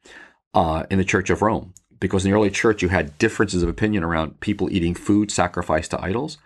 uh, 0.54 0.84
in 0.90 0.98
the 0.98 1.04
Church 1.04 1.28
of 1.28 1.42
Rome, 1.42 1.74
because 2.00 2.24
in 2.24 2.30
the 2.30 2.36
early 2.36 2.50
church 2.50 2.80
you 2.80 2.88
had 2.88 3.18
differences 3.18 3.62
of 3.62 3.68
opinion 3.68 4.02
around 4.02 4.40
people 4.40 4.72
eating 4.72 4.94
food 4.94 5.30
sacrificed 5.30 5.90
to 5.90 6.02
idols, 6.02 6.38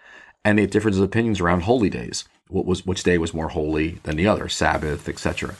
and 0.44 0.58
they 0.58 0.62
had 0.62 0.70
differences 0.70 1.00
of 1.00 1.06
opinions 1.06 1.40
around 1.40 1.62
holy 1.62 1.88
days, 1.88 2.24
what 2.48 2.66
was 2.66 2.84
which 2.84 3.04
day 3.04 3.16
was 3.16 3.32
more 3.32 3.48
holy 3.50 4.00
than 4.02 4.16
the 4.16 4.26
other, 4.26 4.48
Sabbath, 4.48 5.08
etc., 5.08 5.54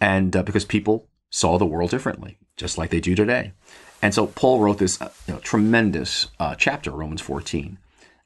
and 0.00 0.34
uh, 0.34 0.42
because 0.42 0.64
people 0.64 1.08
saw 1.30 1.58
the 1.58 1.66
world 1.66 1.90
differently, 1.90 2.38
just 2.56 2.78
like 2.78 2.90
they 2.90 3.00
do 3.00 3.14
today. 3.14 3.52
And 4.00 4.14
so 4.14 4.26
Paul 4.26 4.60
wrote 4.60 4.78
this 4.78 5.00
uh, 5.00 5.10
you 5.26 5.34
know, 5.34 5.40
tremendous 5.40 6.28
uh, 6.38 6.54
chapter, 6.54 6.90
Romans 6.90 7.20
14. 7.20 7.78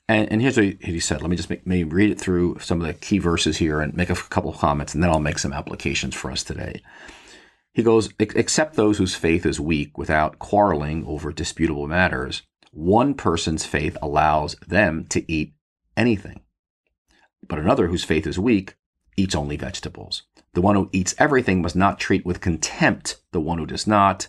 And, 0.09 0.31
and, 0.31 0.43
here's 0.43 0.57
what 0.57 0.83
he 0.83 1.01
said. 1.01 1.23
Let 1.23 1.31
me 1.31 1.37
just 1.37 1.49
make, 1.49 1.67
maybe 1.67 1.85
read 1.85 2.11
it 2.11 2.21
through 2.21 2.59
some 2.61 2.81
of 2.81 2.87
the 2.87 2.95
key 2.95 3.19
verses 3.19 3.57
here 3.57 3.81
and 3.81 3.97
make 3.97 4.11
a 4.11 4.15
couple 4.15 4.51
of 4.51 4.59
comments, 4.59 4.95
and 4.95 5.03
then 5.03 5.11
I'll 5.11 5.21
make 5.21 5.39
some 5.39 5.53
applications 5.53 6.15
for 6.15 6.31
us 6.31 6.43
today. 6.43 6.83
He 7.73 7.83
goes, 7.83 8.13
Except 8.19 8.75
those 8.75 8.99
whose 8.99 9.15
faith 9.15 9.47
is 9.47 9.61
weak 9.61 9.97
without 9.97 10.39
quarreling 10.39 11.07
over 11.07 11.33
disputable 11.33 11.87
matters, 11.87 12.43
one 12.73 13.15
person's 13.15 13.65
faith 13.65 13.97
allows 14.03 14.57
them 14.67 15.07
to 15.11 15.31
eat 15.33 15.55
anything. 15.97 16.41
But 17.47 17.59
another 17.59 17.87
whose 17.87 18.05
faith 18.05 18.27
is 18.27 18.39
weak 18.39 18.75
eats 19.17 19.35
only 19.35 19.57
vegetables. 19.57 20.25
The 20.55 20.61
one 20.61 20.77
who 20.77 20.91
eats 20.93 21.15
everything 21.19 21.63
must 21.63 21.77
not 21.77 21.99
treat 21.99 22.27
with 22.27 22.41
contempt 22.41 23.21
the 23.33 23.41
one 23.41 23.59
who 23.59 23.67
does 23.67 23.87
not 23.87 24.29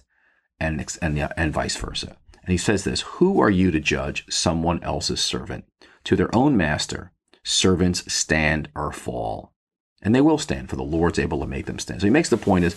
and, 0.59 0.85
and, 1.01 1.29
and 1.35 1.53
vice 1.53 1.75
versa. 1.75 2.17
And 2.41 2.51
he 2.51 2.57
says 2.57 2.83
this 2.83 3.01
Who 3.01 3.41
are 3.41 3.49
you 3.49 3.71
to 3.71 3.79
judge 3.79 4.25
someone 4.29 4.81
else's 4.83 5.21
servant? 5.21 5.65
To 6.05 6.15
their 6.15 6.33
own 6.35 6.55
master, 6.55 7.11
servants 7.43 8.11
stand 8.11 8.69
or 8.75 8.91
fall. 8.91 9.53
And 10.01 10.13
they 10.13 10.21
will 10.21 10.37
stand, 10.37 10.69
for 10.69 10.75
the 10.75 10.83
Lord's 10.83 11.19
able 11.19 11.39
to 11.39 11.47
make 11.47 11.65
them 11.65 11.79
stand. 11.79 12.01
So 12.01 12.07
he 12.07 12.11
makes 12.11 12.29
the 12.29 12.37
point 12.37 12.65
is 12.65 12.75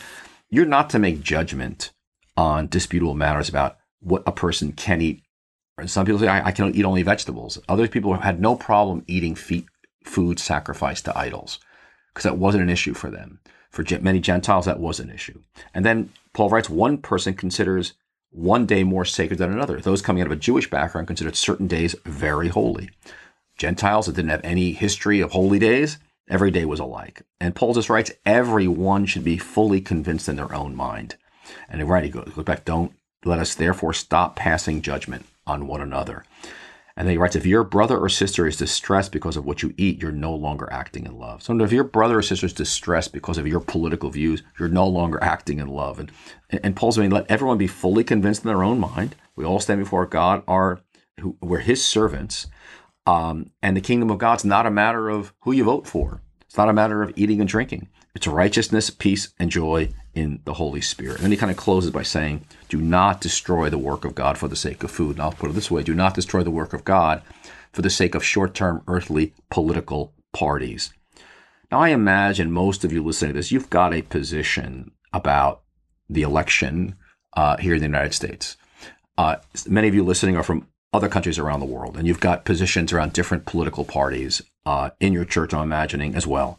you're 0.48 0.64
not 0.64 0.90
to 0.90 0.98
make 0.98 1.22
judgment 1.22 1.92
on 2.36 2.68
disputable 2.68 3.14
matters 3.14 3.48
about 3.48 3.78
what 4.00 4.22
a 4.26 4.32
person 4.32 4.72
can 4.72 5.00
eat. 5.00 5.22
Some 5.86 6.06
people 6.06 6.20
say, 6.20 6.28
I, 6.28 6.46
I 6.46 6.52
can 6.52 6.74
eat 6.74 6.84
only 6.84 7.02
vegetables. 7.02 7.58
Other 7.68 7.88
people 7.88 8.12
have 8.12 8.22
had 8.22 8.40
no 8.40 8.56
problem 8.56 9.04
eating 9.06 9.34
feet, 9.34 9.66
food 10.04 10.38
sacrificed 10.38 11.04
to 11.06 11.18
idols 11.18 11.58
because 12.16 12.24
that 12.24 12.38
wasn't 12.38 12.62
an 12.62 12.70
issue 12.70 12.94
for 12.94 13.10
them. 13.10 13.40
For 13.68 13.84
many 14.00 14.20
Gentiles, 14.20 14.64
that 14.64 14.80
was 14.80 15.00
an 15.00 15.10
issue. 15.10 15.38
And 15.74 15.84
then 15.84 16.08
Paul 16.32 16.48
writes 16.48 16.70
one 16.70 16.96
person 16.96 17.34
considers 17.34 17.92
one 18.30 18.64
day 18.64 18.84
more 18.84 19.04
sacred 19.04 19.38
than 19.38 19.52
another. 19.52 19.80
Those 19.80 20.00
coming 20.00 20.22
out 20.22 20.26
of 20.28 20.32
a 20.32 20.36
Jewish 20.36 20.70
background 20.70 21.08
considered 21.08 21.36
certain 21.36 21.66
days 21.66 21.94
very 22.06 22.48
holy. 22.48 22.88
Gentiles 23.58 24.06
that 24.06 24.16
didn't 24.16 24.30
have 24.30 24.40
any 24.42 24.72
history 24.72 25.20
of 25.20 25.32
holy 25.32 25.58
days, 25.58 25.98
every 26.26 26.50
day 26.50 26.64
was 26.64 26.80
alike. 26.80 27.20
And 27.38 27.54
Paul 27.54 27.74
just 27.74 27.90
writes, 27.90 28.10
everyone 28.24 29.04
should 29.04 29.24
be 29.24 29.36
fully 29.36 29.82
convinced 29.82 30.26
in 30.26 30.36
their 30.36 30.54
own 30.54 30.74
mind. 30.74 31.16
And 31.68 31.86
right, 31.86 32.02
he 32.02 32.08
goes, 32.08 32.32
goes 32.34 32.46
back, 32.46 32.64
don't 32.64 32.92
let 33.26 33.40
us 33.40 33.54
therefore 33.54 33.92
stop 33.92 34.36
passing 34.36 34.80
judgment 34.80 35.26
on 35.46 35.66
one 35.66 35.82
another. 35.82 36.24
And 36.96 37.06
then 37.06 37.12
he 37.12 37.18
writes, 37.18 37.36
if 37.36 37.44
your 37.44 37.62
brother 37.62 37.98
or 37.98 38.08
sister 38.08 38.46
is 38.46 38.56
distressed 38.56 39.12
because 39.12 39.36
of 39.36 39.44
what 39.44 39.62
you 39.62 39.74
eat, 39.76 40.00
you're 40.00 40.12
no 40.12 40.34
longer 40.34 40.66
acting 40.72 41.04
in 41.04 41.18
love. 41.18 41.42
So 41.42 41.60
if 41.60 41.70
your 41.70 41.84
brother 41.84 42.18
or 42.18 42.22
sister 42.22 42.46
is 42.46 42.54
distressed 42.54 43.12
because 43.12 43.36
of 43.36 43.46
your 43.46 43.60
political 43.60 44.08
views, 44.08 44.42
you're 44.58 44.70
no 44.70 44.86
longer 44.86 45.22
acting 45.22 45.58
in 45.58 45.68
love. 45.68 45.98
And, 45.98 46.10
and 46.62 46.74
Paul's 46.74 46.96
saying, 46.96 47.10
let 47.10 47.30
everyone 47.30 47.58
be 47.58 47.66
fully 47.66 48.02
convinced 48.02 48.44
in 48.44 48.48
their 48.48 48.64
own 48.64 48.80
mind. 48.80 49.14
We 49.34 49.44
all 49.44 49.60
stand 49.60 49.80
before 49.80 50.06
God, 50.06 50.42
are 50.48 50.80
who, 51.20 51.36
we're 51.42 51.58
his 51.58 51.84
servants. 51.84 52.46
Um, 53.04 53.50
and 53.62 53.76
the 53.76 53.82
kingdom 53.82 54.10
of 54.10 54.16
God's 54.18 54.44
not 54.44 54.64
a 54.64 54.70
matter 54.70 55.10
of 55.10 55.34
who 55.40 55.52
you 55.52 55.64
vote 55.64 55.86
for. 55.86 56.22
It's 56.46 56.56
not 56.56 56.70
a 56.70 56.72
matter 56.72 57.02
of 57.02 57.12
eating 57.14 57.40
and 57.40 57.48
drinking. 57.48 57.88
It's 58.16 58.26
righteousness, 58.26 58.88
peace, 58.88 59.34
and 59.38 59.50
joy 59.50 59.90
in 60.14 60.40
the 60.46 60.54
Holy 60.54 60.80
Spirit. 60.80 61.16
And 61.16 61.24
then 61.24 61.32
he 61.32 61.36
kind 61.36 61.50
of 61.50 61.58
closes 61.58 61.90
by 61.90 62.02
saying, 62.02 62.46
Do 62.70 62.80
not 62.80 63.20
destroy 63.20 63.68
the 63.68 63.76
work 63.76 64.06
of 64.06 64.14
God 64.14 64.38
for 64.38 64.48
the 64.48 64.56
sake 64.56 64.82
of 64.82 64.90
food. 64.90 65.16
And 65.16 65.20
I'll 65.20 65.32
put 65.32 65.50
it 65.50 65.52
this 65.52 65.70
way 65.70 65.82
do 65.82 65.94
not 65.94 66.14
destroy 66.14 66.42
the 66.42 66.50
work 66.50 66.72
of 66.72 66.82
God 66.82 67.20
for 67.74 67.82
the 67.82 67.90
sake 67.90 68.14
of 68.14 68.24
short 68.24 68.54
term 68.54 68.82
earthly 68.88 69.34
political 69.50 70.14
parties. 70.32 70.94
Now, 71.70 71.80
I 71.80 71.90
imagine 71.90 72.50
most 72.50 72.84
of 72.84 72.92
you 72.92 73.04
listening 73.04 73.32
to 73.32 73.36
this, 73.36 73.52
you've 73.52 73.68
got 73.68 73.92
a 73.92 74.00
position 74.00 74.92
about 75.12 75.60
the 76.08 76.22
election 76.22 76.96
uh, 77.36 77.58
here 77.58 77.74
in 77.74 77.80
the 77.80 77.86
United 77.86 78.14
States. 78.14 78.56
Uh, 79.18 79.36
many 79.68 79.88
of 79.88 79.94
you 79.94 80.02
listening 80.02 80.38
are 80.38 80.42
from 80.42 80.68
other 80.90 81.10
countries 81.10 81.38
around 81.38 81.60
the 81.60 81.66
world, 81.66 81.98
and 81.98 82.06
you've 82.06 82.20
got 82.20 82.46
positions 82.46 82.94
around 82.94 83.12
different 83.12 83.44
political 83.44 83.84
parties 83.84 84.40
uh, 84.64 84.88
in 85.00 85.12
your 85.12 85.26
church. 85.26 85.52
I'm 85.52 85.64
imagining 85.64 86.14
as 86.14 86.26
well. 86.26 86.58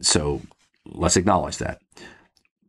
So 0.00 0.42
let's 0.84 1.16
acknowledge 1.16 1.58
that. 1.58 1.80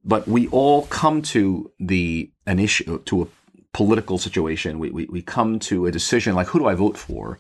But 0.04 0.28
we 0.28 0.48
all 0.48 0.86
come 0.88 1.22
to 1.24 1.72
the 1.80 2.32
an 2.46 2.60
issue 2.60 3.00
to 3.04 3.22
a 3.24 3.28
political 3.74 4.18
situation. 4.18 4.80
We, 4.80 4.90
we, 4.90 5.06
we 5.06 5.22
come 5.22 5.60
to 5.60 5.86
a 5.86 5.92
decision 5.92 6.36
like 6.36 6.48
who 6.48 6.60
do 6.60 6.68
I 6.68 6.76
vote 6.76 6.98
for? 6.98 7.40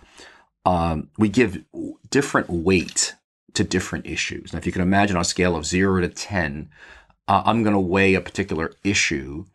Um, 0.65 1.09
we 1.17 1.27
give 1.27 1.63
different 2.09 2.49
weight 2.49 3.15
to 3.53 3.63
different 3.63 4.05
issues. 4.05 4.53
Now, 4.53 4.59
if 4.59 4.65
you 4.65 4.71
can 4.71 4.81
imagine 4.81 5.17
on 5.17 5.21
a 5.21 5.25
scale 5.25 5.55
of 5.55 5.65
zero 5.65 6.01
to 6.01 6.07
ten, 6.07 6.69
uh, 7.27 7.41
I'm 7.45 7.63
going 7.63 7.73
to 7.73 7.79
weigh 7.79 8.13
a 8.13 8.21
particular 8.21 8.71
issue, 8.83 9.45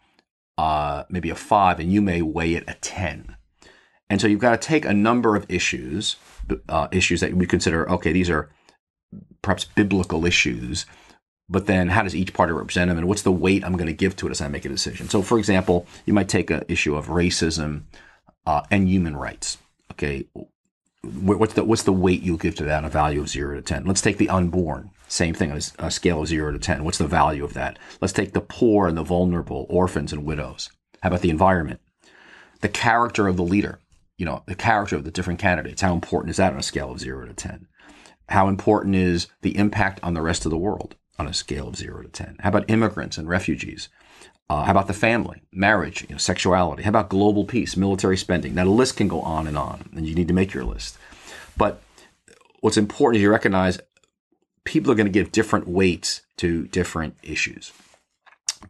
uh, 0.58 1.04
maybe 1.08 1.30
a 1.30 1.34
five, 1.34 1.78
and 1.78 1.92
you 1.92 2.02
may 2.02 2.22
weigh 2.22 2.54
it 2.54 2.64
a 2.66 2.74
ten. 2.74 3.36
And 4.10 4.20
so 4.20 4.26
you've 4.26 4.40
got 4.40 4.60
to 4.60 4.68
take 4.68 4.84
a 4.84 4.94
number 4.94 5.36
of 5.36 5.46
issues, 5.48 6.16
uh, 6.68 6.88
issues 6.92 7.20
that 7.20 7.34
we 7.34 7.46
consider 7.46 7.88
okay, 7.90 8.12
these 8.12 8.30
are 8.30 8.50
perhaps 9.42 9.64
biblical 9.64 10.26
issues, 10.26 10.86
but 11.48 11.66
then 11.66 11.88
how 11.88 12.02
does 12.02 12.16
each 12.16 12.34
party 12.34 12.52
represent 12.52 12.88
them 12.88 12.98
and 12.98 13.06
what's 13.06 13.22
the 13.22 13.32
weight 13.32 13.64
I'm 13.64 13.76
going 13.76 13.86
to 13.86 13.92
give 13.92 14.16
to 14.16 14.26
it 14.26 14.30
as 14.30 14.40
I 14.40 14.48
make 14.48 14.64
a 14.64 14.68
decision? 14.68 15.08
So, 15.08 15.22
for 15.22 15.38
example, 15.38 15.86
you 16.04 16.12
might 16.12 16.28
take 16.28 16.50
an 16.50 16.64
issue 16.68 16.96
of 16.96 17.06
racism 17.06 17.82
uh, 18.46 18.62
and 18.70 18.88
human 18.88 19.16
rights. 19.16 19.58
Okay, 19.92 20.26
what's 21.02 21.54
the 21.54 21.64
what's 21.64 21.84
the 21.84 21.92
weight 21.92 22.22
you'll 22.22 22.36
give 22.36 22.56
to 22.56 22.64
that 22.64 22.78
on 22.78 22.84
a 22.84 22.90
value 22.90 23.20
of 23.20 23.28
zero 23.28 23.54
to 23.54 23.62
ten? 23.62 23.84
Let's 23.84 24.00
take 24.00 24.18
the 24.18 24.28
unborn, 24.28 24.90
same 25.08 25.34
thing 25.34 25.52
on 25.52 25.60
a 25.78 25.90
scale 25.90 26.22
of 26.22 26.28
zero 26.28 26.52
to 26.52 26.58
ten. 26.58 26.84
What's 26.84 26.98
the 26.98 27.06
value 27.06 27.44
of 27.44 27.54
that? 27.54 27.78
Let's 28.00 28.12
take 28.12 28.32
the 28.32 28.40
poor 28.40 28.88
and 28.88 28.96
the 28.96 29.04
vulnerable, 29.04 29.66
orphans 29.68 30.12
and 30.12 30.24
widows. 30.24 30.70
How 31.02 31.08
about 31.08 31.20
the 31.20 31.30
environment? 31.30 31.80
The 32.60 32.68
character 32.68 33.28
of 33.28 33.36
the 33.36 33.44
leader, 33.44 33.78
you 34.18 34.26
know, 34.26 34.42
the 34.46 34.54
character 34.54 34.96
of 34.96 35.04
the 35.04 35.10
different 35.10 35.38
candidates. 35.38 35.82
How 35.82 35.92
important 35.92 36.30
is 36.30 36.38
that 36.38 36.52
on 36.52 36.58
a 36.58 36.62
scale 36.62 36.90
of 36.90 37.00
zero 37.00 37.26
to 37.26 37.34
ten? 37.34 37.68
How 38.28 38.48
important 38.48 38.94
is 38.94 39.28
the 39.42 39.56
impact 39.56 40.00
on 40.02 40.14
the 40.14 40.22
rest 40.22 40.44
of 40.44 40.50
the 40.50 40.58
world? 40.58 40.96
on 41.18 41.26
a 41.26 41.34
scale 41.34 41.68
of 41.68 41.76
zero 41.76 42.02
to 42.02 42.08
10? 42.08 42.38
How 42.40 42.50
about 42.50 42.68
immigrants 42.68 43.18
and 43.18 43.28
refugees? 43.28 43.88
Uh, 44.48 44.64
how 44.64 44.70
about 44.70 44.86
the 44.86 44.94
family, 44.94 45.42
marriage, 45.52 46.02
you 46.02 46.08
know, 46.10 46.18
sexuality? 46.18 46.84
How 46.84 46.90
about 46.90 47.08
global 47.08 47.44
peace, 47.44 47.76
military 47.76 48.16
spending? 48.16 48.54
Now, 48.54 48.64
the 48.64 48.70
list 48.70 48.96
can 48.96 49.08
go 49.08 49.20
on 49.22 49.46
and 49.46 49.58
on, 49.58 49.90
and 49.94 50.06
you 50.06 50.14
need 50.14 50.28
to 50.28 50.34
make 50.34 50.54
your 50.54 50.64
list. 50.64 50.96
But 51.56 51.82
what's 52.60 52.76
important 52.76 53.16
is 53.16 53.22
you 53.22 53.30
recognize 53.30 53.80
people 54.64 54.92
are 54.92 54.94
going 54.94 55.06
to 55.06 55.12
give 55.12 55.32
different 55.32 55.66
weights 55.66 56.22
to 56.36 56.66
different 56.68 57.16
issues 57.22 57.72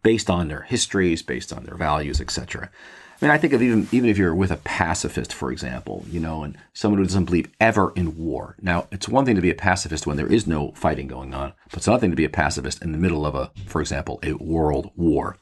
based 0.03 0.31
on 0.31 0.49
their 0.49 0.63
histories, 0.63 1.23
based 1.23 1.53
on 1.53 1.65
their 1.65 1.77
values, 1.77 2.21
etc. 2.21 2.71
I 3.21 3.25
mean, 3.25 3.33
I 3.33 3.39
think 3.39 3.55
of 3.55 3.63
even 3.63 3.89
even 3.93 4.11
if 4.11 4.19
you're 4.19 4.35
with 4.35 4.51
a 4.51 4.59
pacifist, 4.59 5.33
for 5.33 5.51
example, 5.51 6.05
you 6.11 6.21
know, 6.21 6.43
and 6.43 6.57
someone 6.75 6.99
who 6.99 7.07
doesn't 7.07 7.25
believe 7.25 7.49
ever 7.61 7.93
in 7.97 8.19
war. 8.19 8.57
Now, 8.61 8.89
it's 8.93 9.09
one 9.09 9.25
thing 9.25 9.37
to 9.37 9.43
be 9.43 9.51
a 9.51 9.55
pacifist 9.55 10.07
when 10.07 10.19
there 10.19 10.31
is 10.31 10.47
no 10.47 10.73
fighting 10.73 11.07
going 11.07 11.33
on, 11.33 11.55
but 11.71 11.79
it's 11.79 11.87
another 11.87 12.01
thing 12.01 12.11
to 12.11 12.17
be 12.17 12.27
a 12.27 12.31
pacifist 12.31 12.83
in 12.83 12.93
the 12.93 12.99
middle 12.99 13.25
of 13.25 13.35
a, 13.35 13.51
for 13.67 13.81
example, 13.81 14.21
a 14.23 14.35
world 14.35 14.91
war. 14.97 15.39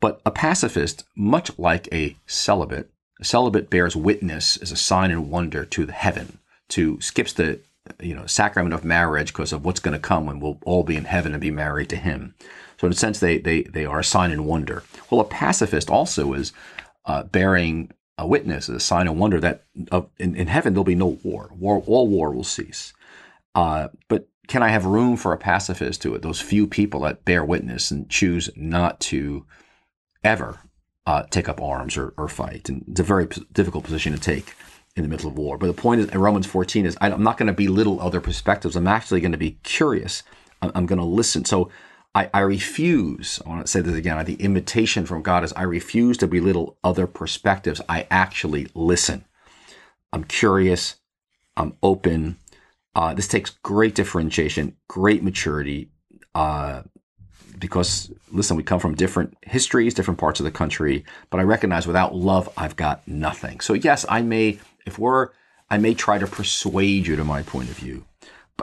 But 0.00 0.20
a 0.26 0.32
pacifist, 0.32 1.04
much 1.14 1.56
like 1.56 1.88
a 1.92 2.16
celibate, 2.26 2.90
a 3.20 3.24
celibate 3.24 3.70
bears 3.70 3.94
witness 3.94 4.56
as 4.56 4.72
a 4.72 4.76
sign 4.76 5.12
and 5.12 5.30
wonder 5.30 5.64
to 5.64 5.86
the 5.86 5.92
heaven, 5.92 6.38
to 6.70 7.00
skips 7.00 7.32
the 7.32 7.60
you 8.00 8.14
know 8.14 8.26
sacrament 8.26 8.74
of 8.74 8.84
marriage 8.84 9.28
because 9.28 9.52
of 9.52 9.64
what's 9.64 9.80
going 9.80 9.92
to 9.92 9.98
come 10.00 10.26
when 10.26 10.40
we'll 10.40 10.58
all 10.64 10.82
be 10.82 10.96
in 10.96 11.04
heaven 11.04 11.32
and 11.32 11.40
be 11.40 11.50
married 11.50 11.88
to 11.90 11.96
him. 11.96 12.34
So 12.80 12.86
in 12.86 12.92
a 12.92 12.96
sense, 12.96 13.20
they 13.20 13.38
they 13.38 13.62
they 13.62 13.86
are 13.86 14.00
a 14.00 14.04
sign 14.04 14.32
and 14.32 14.46
wonder. 14.46 14.82
Well, 15.10 15.20
a 15.20 15.24
pacifist 15.24 15.88
also 15.88 16.32
is 16.32 16.52
uh, 17.06 17.22
bearing 17.24 17.90
a 18.16 18.26
witness, 18.26 18.68
a 18.68 18.80
sign 18.80 19.08
of 19.08 19.16
wonder 19.16 19.40
that 19.40 19.64
uh, 19.90 20.02
in, 20.18 20.34
in, 20.36 20.46
heaven 20.46 20.72
there'll 20.72 20.84
be 20.84 20.94
no 20.94 21.18
war. 21.24 21.50
War, 21.58 21.82
all 21.86 22.08
war 22.08 22.30
will 22.30 22.44
cease. 22.44 22.92
Uh, 23.54 23.88
but 24.08 24.28
can 24.46 24.62
I 24.62 24.68
have 24.68 24.84
room 24.84 25.16
for 25.16 25.32
a 25.32 25.38
pacifist 25.38 26.02
to 26.02 26.14
it? 26.14 26.22
Those 26.22 26.40
few 26.40 26.66
people 26.66 27.00
that 27.00 27.24
bear 27.24 27.44
witness 27.44 27.90
and 27.90 28.08
choose 28.08 28.50
not 28.56 29.00
to 29.00 29.46
ever 30.22 30.60
uh, 31.06 31.24
take 31.24 31.48
up 31.48 31.60
arms 31.60 31.96
or, 31.96 32.14
or, 32.16 32.28
fight, 32.28 32.68
and 32.68 32.84
it's 32.88 33.00
a 33.00 33.04
very 33.04 33.26
p- 33.26 33.46
difficult 33.52 33.84
position 33.84 34.12
to 34.12 34.18
take 34.18 34.54
in 34.96 35.02
the 35.02 35.08
middle 35.08 35.28
of 35.28 35.36
war. 35.36 35.58
But 35.58 35.66
the 35.66 35.74
point 35.74 36.00
is, 36.00 36.08
in 36.08 36.18
Romans 36.18 36.46
14 36.46 36.86
is 36.86 36.96
I'm 37.00 37.22
not 37.22 37.36
going 37.36 37.48
to 37.48 37.52
belittle 37.52 38.00
other 38.00 38.20
perspectives. 38.20 38.74
I'm 38.74 38.86
actually 38.86 39.20
going 39.20 39.32
to 39.32 39.38
be 39.38 39.58
curious. 39.62 40.22
I'm, 40.62 40.72
I'm 40.74 40.86
going 40.86 40.98
to 40.98 41.04
listen. 41.04 41.44
So 41.44 41.70
I, 42.14 42.30
I 42.32 42.40
refuse, 42.40 43.40
I 43.44 43.48
want 43.48 43.66
to 43.66 43.70
say 43.70 43.80
this 43.80 43.96
again, 43.96 44.24
the 44.24 44.34
invitation 44.34 45.04
from 45.04 45.22
God 45.22 45.42
is 45.42 45.52
I 45.54 45.62
refuse 45.62 46.16
to 46.18 46.28
belittle 46.28 46.78
other 46.84 47.06
perspectives. 47.06 47.80
I 47.88 48.06
actually 48.10 48.68
listen. 48.74 49.24
I'm 50.12 50.24
curious. 50.24 50.96
I'm 51.56 51.76
open. 51.82 52.38
Uh, 52.94 53.14
this 53.14 53.26
takes 53.26 53.50
great 53.50 53.96
differentiation, 53.96 54.76
great 54.88 55.24
maturity, 55.24 55.90
uh, 56.34 56.82
because 57.58 58.12
listen, 58.30 58.56
we 58.56 58.62
come 58.62 58.78
from 58.78 58.94
different 58.94 59.36
histories, 59.42 59.94
different 59.94 60.20
parts 60.20 60.38
of 60.38 60.44
the 60.44 60.52
country, 60.52 61.04
but 61.30 61.40
I 61.40 61.44
recognize 61.44 61.86
without 61.86 62.14
love, 62.14 62.48
I've 62.56 62.76
got 62.76 63.06
nothing. 63.08 63.60
So 63.60 63.74
yes, 63.74 64.06
I 64.08 64.22
may, 64.22 64.60
if 64.86 64.98
we're, 64.98 65.30
I 65.70 65.78
may 65.78 65.94
try 65.94 66.18
to 66.18 66.26
persuade 66.26 67.06
you 67.06 67.16
to 67.16 67.24
my 67.24 67.42
point 67.42 67.70
of 67.70 67.76
view, 67.76 68.04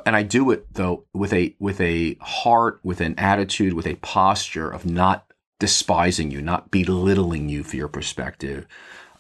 and 0.06 0.16
I 0.16 0.24
do 0.24 0.52
it 0.52 0.74
though 0.74 1.06
with 1.14 1.34
a 1.34 1.56
with 1.60 1.82
a 1.82 2.16
heart, 2.22 2.80
with 2.84 3.02
an 3.02 3.18
attitude, 3.18 3.74
with 3.74 3.88
a 3.88 3.96
posture 3.96 4.70
of 4.70 4.86
not 4.86 5.32
despising 5.60 6.32
you, 6.32 6.42
not 6.42 6.72
belittling 6.72 7.50
you 7.50 7.64
for 7.64 7.76
your 7.76 7.88
perspective, 7.88 8.68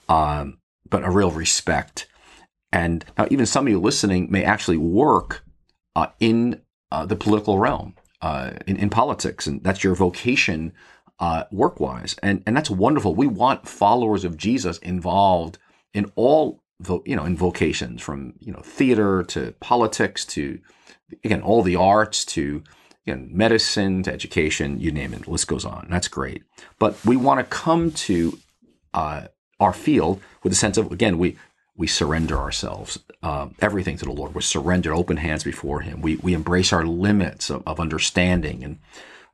um, 0.10 0.57
but 0.89 1.03
a 1.03 1.10
real 1.10 1.31
respect. 1.31 2.07
And 2.71 3.05
now, 3.17 3.27
even 3.29 3.45
some 3.45 3.67
of 3.67 3.71
you 3.71 3.79
listening 3.79 4.31
may 4.31 4.43
actually 4.43 4.77
work 4.77 5.43
uh, 5.95 6.07
in 6.19 6.62
uh, 6.91 7.05
the 7.05 7.15
political 7.15 7.60
realm, 7.60 7.95
uh, 8.21 8.51
in, 8.65 8.77
in 8.77 8.89
politics, 8.89 9.45
and 9.45 9.63
that's 9.63 9.84
your 9.84 9.93
vocation 9.93 10.73
uh, 11.19 11.43
work 11.51 11.79
wise, 11.79 12.15
and 12.23 12.41
and 12.47 12.57
that's 12.57 12.69
wonderful. 12.69 13.13
We 13.13 13.27
want 13.27 13.67
followers 13.67 14.23
of 14.23 14.38
Jesus 14.38 14.77
involved 14.79 15.60
in 15.93 16.12
all 16.15 16.63
you 17.06 17.15
know, 17.15 17.26
in 17.26 17.36
vocations 17.36 18.02
from, 18.02 18.34
you 18.39 18.52
know, 18.52 18.60
theater 18.60 19.24
to 19.24 19.54
politics 19.60 20.26
to, 20.26 20.60
again, 21.24 21.41
all 21.41 21.62
the 21.62 21.76
arts 21.76 22.26
to, 22.26 22.63
again, 23.06 23.30
medicine 23.32 24.04
to 24.04 24.13
education, 24.13 24.80
you 24.80 24.91
name 24.91 25.13
it, 25.13 25.24
the 25.24 25.32
list 25.32 25.48
goes 25.48 25.65
on. 25.65 25.88
That's 25.89 26.08
great. 26.08 26.44
But 26.80 26.98
we 27.06 27.17
want 27.17 27.39
to 27.39 27.44
come 27.44 27.91
to 27.91 28.39
uh, 28.94 29.28
our 29.60 29.74
field 29.74 30.22
with 30.44 30.54
a 30.54 30.56
sense 30.56 30.78
of, 30.78 30.91
again, 30.91 31.17
we, 31.17 31.38
we 31.76 31.88
surrender 31.88 32.38
ourselves, 32.38 33.00
uh, 33.24 33.48
everything 33.60 33.98
to 33.98 34.06
the 34.06 34.12
Lord. 34.12 34.36
We're 34.36 34.41
surrendered, 34.41 34.94
open 34.94 35.17
hands 35.17 35.44
before 35.44 35.82
Him. 35.82 36.02
We, 36.02 36.17
we 36.17 36.34
embrace 36.34 36.74
our 36.74 36.86
limits 36.86 37.50
of, 37.50 37.63
of 37.65 37.80
understanding 37.80 38.63
and 38.63 38.80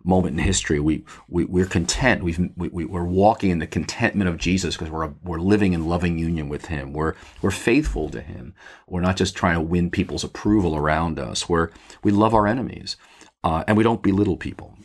moment 0.07 0.39
in 0.39 0.45
history. 0.45 0.79
We, 0.79 1.03
we 1.27 1.45
we're 1.45 1.65
content. 1.65 2.23
We've 2.23 2.49
we, 2.55 2.85
we're 2.85 3.03
walking 3.03 3.51
in 3.51 3.59
the 3.59 3.67
contentment 3.67 4.29
of 4.29 4.37
Jesus 4.37 4.75
because 4.75 4.89
we're 4.89 5.13
we're 5.23 5.39
living 5.39 5.73
in 5.73 5.87
loving 5.87 6.17
union 6.17 6.49
with 6.49 6.65
Him. 6.65 6.93
We're 6.93 7.13
we're 7.41 7.51
faithful 7.51 8.09
to 8.09 8.21
Him. 8.21 8.55
We're 8.87 9.01
not 9.01 9.17
just 9.17 9.35
trying 9.35 9.55
to 9.55 9.61
win 9.61 9.91
people's 9.91 10.23
approval 10.23 10.75
around 10.75 11.19
us. 11.19 11.47
We're 11.49 11.69
we 12.03 12.11
love 12.11 12.33
our 12.33 12.47
enemies, 12.47 12.95
uh, 13.43 13.63
and 13.67 13.77
we 13.77 13.83
don't 13.83 14.01
belittle 14.01 14.37
people 14.37 14.77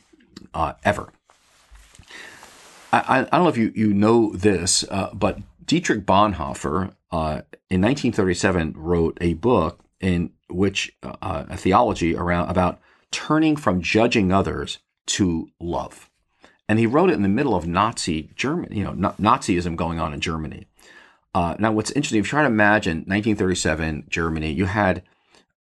uh, 0.53 0.75
ever. 0.85 1.13
I, 2.93 3.21
I, 3.21 3.37
don't 3.37 3.45
know 3.45 3.49
if 3.49 3.57
you 3.57 3.73
you 3.75 3.95
know 3.95 4.33
this, 4.35 4.85
uh, 4.91 5.11
but 5.15 5.39
Dietrich 5.65 6.05
Bonhoeffer 6.05 6.95
uh, 7.11 7.43
in 7.71 7.81
1937 7.81 8.75
wrote 8.77 9.17
a 9.21 9.35
book 9.35 9.83
in 10.01 10.33
which 10.51 10.95
uh, 11.03 11.45
a 11.49 11.57
theology 11.57 12.15
around 12.15 12.51
about 12.51 12.81
turning 13.11 13.57
from 13.57 13.81
judging 13.81 14.33
others 14.33 14.79
to 15.07 15.51
love. 15.61 16.11
And 16.69 16.79
he 16.79 16.87
wrote 16.87 17.11
it 17.11 17.15
in 17.15 17.23
the 17.23 17.29
middle 17.29 17.55
of 17.55 17.67
Nazi 17.67 18.31
Germany, 18.35 18.79
you 18.79 18.85
know, 18.85 18.93
Nazism 18.93 19.77
going 19.77 20.01
on 20.01 20.15
in 20.15 20.21
Germany. 20.21 20.67
Uh, 21.35 21.57
now, 21.59 21.73
what's 21.73 21.91
interesting, 21.91 22.21
if 22.21 22.27
you 22.27 22.31
try 22.31 22.43
to 22.43 22.49
imagine 22.49 22.99
1937 22.99 24.07
Germany, 24.09 24.53
you 24.53 24.67
had 24.67 25.03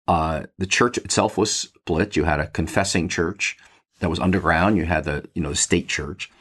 uh, 0.08 0.44
the 0.58 0.66
church 0.66 0.98
itself 0.98 1.38
was 1.38 1.54
split. 1.54 2.16
You 2.16 2.24
had 2.24 2.40
a 2.40 2.48
confessing 2.48 3.08
church 3.08 3.58
that 4.00 4.10
was 4.10 4.20
underground. 4.20 4.78
You 4.78 4.86
had 4.86 5.04
the 5.04 5.30
you 5.36 5.42
know 5.42 5.50
the 5.50 5.56
state 5.56 5.88
church, 5.88 6.32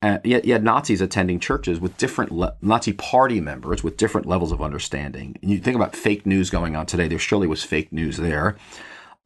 and 0.00 0.20
yet 0.24 0.44
you 0.44 0.52
had 0.52 0.64
Nazis 0.64 1.00
attending 1.00 1.38
churches 1.38 1.78
with 1.78 1.96
different 1.96 2.32
le- 2.32 2.56
Nazi 2.60 2.92
party 2.92 3.40
members 3.40 3.84
with 3.84 3.96
different 3.96 4.26
levels 4.26 4.50
of 4.50 4.60
understanding. 4.60 5.36
And 5.40 5.50
you 5.50 5.58
think 5.58 5.76
about 5.76 5.94
fake 5.94 6.26
news 6.26 6.50
going 6.50 6.74
on 6.74 6.86
today. 6.86 7.06
There 7.06 7.18
surely 7.18 7.46
was 7.46 7.62
fake 7.62 7.92
news 7.92 8.16
there 8.16 8.56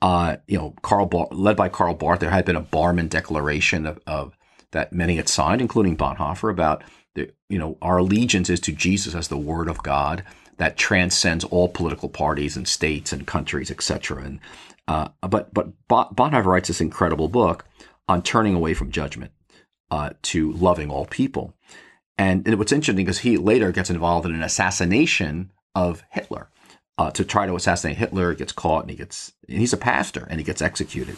uh, 0.03 0.37
you 0.47 0.59
know, 0.59 0.75
Karl 0.83 1.07
Bar- 1.07 1.29
led 1.31 1.57
by 1.57 1.69
Karl 1.69 1.95
Barth, 1.95 2.21
there 2.21 2.31
had 2.31 2.45
been 2.45 2.57
a 2.57 2.63
Barmen 2.63 3.09
Declaration 3.09 3.87
of, 3.87 3.99
of 4.07 4.37
that 4.73 4.93
many 4.93 5.17
had 5.17 5.29
signed, 5.29 5.61
including 5.61 5.97
Bonhoeffer, 5.97 6.51
about 6.51 6.85
the, 7.15 7.31
you 7.49 7.59
know, 7.59 7.79
our 7.81 7.99
allegiance 7.99 8.51
is 8.51 8.61
to 8.61 8.73
Jesus 8.73 9.15
as 9.15 9.29
the 9.29 9.39
Word 9.39 9.69
of 9.69 9.83
God 9.83 10.23
that 10.59 10.77
transcends 10.77 11.45
all 11.45 11.69
political 11.69 12.09
parties 12.09 12.57
and 12.57 12.67
states 12.67 13.13
and 13.13 13.27
countries, 13.27 13.71
etc. 13.71 14.23
And 14.23 14.41
uh, 14.89 15.09
but 15.23 15.53
but 15.53 15.73
Bonhoeffer 15.89 16.45
writes 16.45 16.69
this 16.69 16.81
incredible 16.81 17.29
book 17.29 17.67
on 18.09 18.23
turning 18.23 18.55
away 18.55 18.75
from 18.75 18.91
judgment 18.91 19.33
uh, 19.91 20.11
to 20.23 20.53
loving 20.53 20.91
all 20.91 21.07
people. 21.07 21.55
And, 22.19 22.47
and 22.47 22.59
what's 22.59 22.73
interesting 22.73 23.09
is 23.09 23.19
he 23.19 23.37
later 23.37 23.73
gets 23.73 23.91
involved 23.91 24.27
in 24.27 24.35
an 24.35 24.43
assassination 24.43 25.51
of 25.75 26.03
Hitler. 26.11 26.49
Uh, 26.99 27.11
to 27.11 27.25
try 27.25 27.47
to 27.47 27.55
assassinate 27.55 27.99
Hitler, 27.99 28.31
He 28.31 28.37
gets 28.37 28.53
caught 28.53 28.83
and 28.83 28.91
he 28.91 28.97
gets 28.97 29.33
and 29.49 29.59
he's 29.59 29.75
a 29.75 29.79
pastor 29.79 30.27
and 30.31 30.41
he 30.41 30.45
gets 30.45 30.63
executed. 30.63 31.17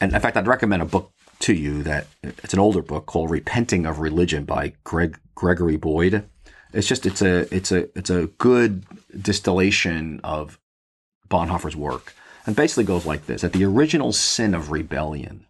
And 0.00 0.12
in 0.12 0.20
fact, 0.20 0.36
I'd 0.36 0.46
recommend 0.46 0.82
a 0.82 0.86
book 0.86 1.12
to 1.40 1.54
you 1.54 1.82
that 1.82 2.06
it's 2.22 2.52
an 2.52 2.60
older 2.60 2.82
book 2.82 3.06
called 3.06 3.30
Repenting 3.30 3.84
of 3.84 3.98
Religion 3.98 4.44
by 4.44 4.74
Greg 4.84 5.18
Gregory 5.34 5.76
Boyd. 5.76 6.24
It's 6.72 6.86
just 6.86 7.04
it's 7.04 7.20
a 7.20 7.52
it's 7.54 7.72
a 7.72 7.88
it's 7.98 8.10
a 8.10 8.26
good 8.38 8.84
distillation 9.20 10.20
of 10.22 10.60
Bonhoeffer's 11.28 11.76
work. 11.76 12.14
And 12.46 12.56
basically 12.56 12.84
goes 12.84 13.06
like 13.06 13.26
this 13.26 13.42
that 13.42 13.52
the 13.52 13.64
original 13.64 14.12
sin 14.12 14.54
of 14.54 14.70
rebellion 14.70 15.46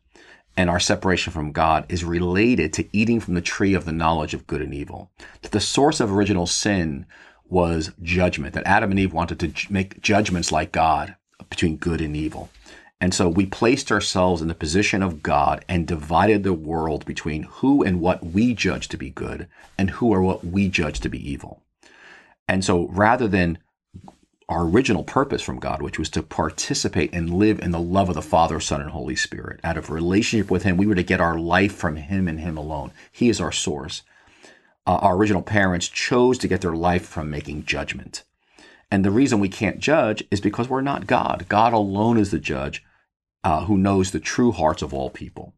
and 0.56 0.68
our 0.68 0.80
separation 0.80 1.32
from 1.32 1.52
God 1.52 1.86
is 1.88 2.04
related 2.04 2.72
to 2.74 2.88
eating 2.96 3.20
from 3.20 3.34
the 3.34 3.40
tree 3.40 3.74
of 3.74 3.84
the 3.84 3.92
knowledge 3.92 4.34
of 4.34 4.46
good 4.46 4.60
and 4.60 4.74
evil. 4.74 5.10
That 5.42 5.52
the 5.52 5.60
source 5.60 6.00
of 6.00 6.12
original 6.12 6.46
sin 6.46 7.06
was 7.52 7.92
judgment, 8.02 8.54
that 8.54 8.66
Adam 8.66 8.90
and 8.90 8.98
Eve 8.98 9.12
wanted 9.12 9.38
to 9.40 9.72
make 9.72 10.00
judgments 10.00 10.50
like 10.50 10.72
God 10.72 11.14
between 11.50 11.76
good 11.76 12.00
and 12.00 12.16
evil. 12.16 12.48
And 12.98 13.12
so 13.12 13.28
we 13.28 13.46
placed 13.46 13.92
ourselves 13.92 14.40
in 14.40 14.48
the 14.48 14.54
position 14.54 15.02
of 15.02 15.22
God 15.22 15.64
and 15.68 15.86
divided 15.86 16.44
the 16.44 16.54
world 16.54 17.04
between 17.04 17.42
who 17.42 17.82
and 17.82 18.00
what 18.00 18.24
we 18.24 18.54
judge 18.54 18.88
to 18.88 18.96
be 18.96 19.10
good 19.10 19.48
and 19.76 19.90
who 19.90 20.08
or 20.08 20.22
what 20.22 20.44
we 20.44 20.68
judge 20.68 21.00
to 21.00 21.08
be 21.08 21.30
evil. 21.30 21.62
And 22.48 22.64
so 22.64 22.88
rather 22.88 23.28
than 23.28 23.58
our 24.48 24.64
original 24.64 25.04
purpose 25.04 25.42
from 25.42 25.58
God, 25.58 25.82
which 25.82 25.98
was 25.98 26.10
to 26.10 26.22
participate 26.22 27.12
and 27.12 27.34
live 27.34 27.58
in 27.60 27.70
the 27.70 27.80
love 27.80 28.08
of 28.08 28.14
the 28.14 28.22
Father, 28.22 28.60
Son, 28.60 28.80
and 28.80 28.90
Holy 28.90 29.16
Spirit, 29.16 29.60
out 29.64 29.76
of 29.76 29.90
relationship 29.90 30.50
with 30.50 30.62
Him, 30.62 30.76
we 30.76 30.86
were 30.86 30.94
to 30.94 31.02
get 31.02 31.20
our 31.20 31.38
life 31.38 31.74
from 31.74 31.96
Him 31.96 32.28
and 32.28 32.40
Him 32.40 32.56
alone. 32.56 32.92
He 33.10 33.28
is 33.28 33.40
our 33.40 33.52
source. 33.52 34.02
Uh, 34.86 34.96
our 34.96 35.16
original 35.16 35.42
parents 35.42 35.88
chose 35.88 36.38
to 36.38 36.48
get 36.48 36.60
their 36.60 36.74
life 36.74 37.06
from 37.06 37.30
making 37.30 37.64
judgment. 37.64 38.24
And 38.90 39.04
the 39.04 39.10
reason 39.10 39.40
we 39.40 39.48
can't 39.48 39.78
judge 39.78 40.24
is 40.30 40.40
because 40.40 40.68
we're 40.68 40.80
not 40.80 41.06
God. 41.06 41.46
God 41.48 41.72
alone 41.72 42.18
is 42.18 42.30
the 42.30 42.38
judge 42.38 42.84
uh, 43.44 43.64
who 43.64 43.78
knows 43.78 44.10
the 44.10 44.20
true 44.20 44.52
hearts 44.52 44.82
of 44.82 44.92
all 44.92 45.10
people. 45.10 45.54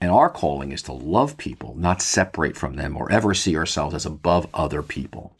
And 0.00 0.10
our 0.10 0.28
calling 0.28 0.72
is 0.72 0.82
to 0.82 0.92
love 0.92 1.38
people, 1.38 1.74
not 1.74 2.02
separate 2.02 2.56
from 2.56 2.76
them 2.76 2.96
or 2.96 3.10
ever 3.10 3.34
see 3.34 3.56
ourselves 3.56 3.94
as 3.94 4.06
above 4.06 4.46
other 4.52 4.82
people. 4.82 5.34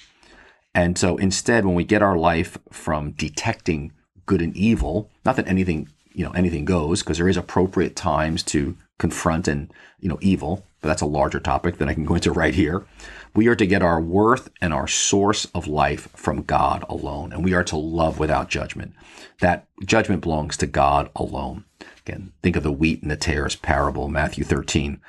And 0.75 0.99
so 0.99 1.17
instead, 1.17 1.65
when 1.65 1.75
we 1.75 1.85
get 1.85 2.03
our 2.03 2.17
life 2.17 2.59
from 2.71 3.13
detecting 3.13 3.93
good 4.25 4.43
and 4.43 4.57
evil, 4.57 5.11
not 5.25 5.37
that 5.37 5.49
anything, 5.49 5.89
you 6.13 6.25
know, 6.25 6.33
anything 6.33 6.65
goes, 6.65 7.03
because 7.03 7.19
there 7.19 7.29
is 7.29 7.37
appropriate 7.37 7.97
times 7.97 8.43
to 8.45 8.77
confront 8.99 9.47
and, 9.47 9.73
you 10.01 10.09
know, 10.09 10.19
evil, 10.21 10.65
but 10.87 10.91
that's 10.91 11.03
a 11.03 11.07
larger 11.07 11.41
topic 11.41 11.79
that 11.79 11.89
I 11.89 11.95
can 11.95 12.05
go 12.05 12.15
into 12.15 12.31
right 12.31 12.55
here. 12.55 12.87
We 13.35 13.49
are 13.49 13.57
to 13.57 13.67
get 13.67 13.83
our 13.83 14.01
worth 14.01 14.51
and 14.61 14.73
our 14.73 14.87
source 14.87 15.45
of 15.47 15.67
life 15.67 16.09
from 16.15 16.45
God 16.45 16.85
alone, 16.89 17.33
and 17.33 17.45
we 17.45 17.55
are 17.55 17.65
to 17.65 17.77
love 17.77 18.21
without 18.21 18.49
judgment. 18.49 18.95
That 19.41 19.67
judgment 19.85 20.23
belongs 20.23 20.57
to 20.59 20.67
God 20.69 21.11
alone. 21.17 21.65
Again, 22.07 22.35
think 22.41 22.55
of 22.55 22.63
the 22.63 22.71
wheat 22.71 23.03
and 23.03 23.11
the 23.11 23.17
tares 23.17 23.57
parable, 23.57 24.07
Matthew 24.07 24.45
13. 24.45 25.01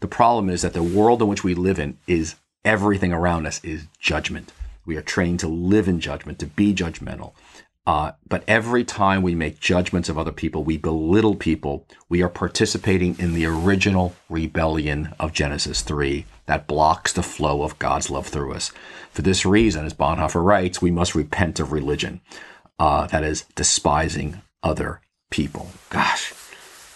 The 0.00 0.08
problem 0.08 0.48
is 0.48 0.62
that 0.62 0.72
the 0.72 0.82
world 0.82 1.20
in 1.20 1.28
which 1.28 1.44
we 1.44 1.54
live 1.54 1.78
in 1.78 1.98
is 2.06 2.36
everything 2.64 3.12
around 3.12 3.44
us 3.44 3.62
is 3.62 3.86
judgment. 4.00 4.50
We 4.86 4.96
are 4.96 5.02
trained 5.02 5.40
to 5.40 5.48
live 5.48 5.88
in 5.88 6.00
judgment, 6.00 6.38
to 6.38 6.46
be 6.46 6.72
judgmental. 6.72 7.34
Uh, 7.88 8.12
but 8.28 8.44
every 8.46 8.84
time 8.84 9.22
we 9.22 9.34
make 9.34 9.60
judgments 9.60 10.10
of 10.10 10.18
other 10.18 10.30
people, 10.30 10.62
we 10.62 10.76
belittle 10.76 11.34
people. 11.34 11.86
We 12.10 12.20
are 12.20 12.28
participating 12.28 13.18
in 13.18 13.32
the 13.32 13.46
original 13.46 14.14
rebellion 14.28 15.14
of 15.18 15.32
Genesis 15.32 15.80
3 15.80 16.26
that 16.44 16.66
blocks 16.66 17.14
the 17.14 17.22
flow 17.22 17.62
of 17.62 17.78
God's 17.78 18.10
love 18.10 18.26
through 18.26 18.52
us. 18.52 18.72
For 19.10 19.22
this 19.22 19.46
reason, 19.46 19.86
as 19.86 19.94
Bonhoeffer 19.94 20.44
writes, 20.44 20.82
we 20.82 20.90
must 20.90 21.14
repent 21.14 21.60
of 21.60 21.72
religion. 21.72 22.20
Uh, 22.78 23.06
that 23.06 23.24
is, 23.24 23.46
despising 23.54 24.42
other 24.62 25.00
people. 25.30 25.70
Gosh, 25.88 26.34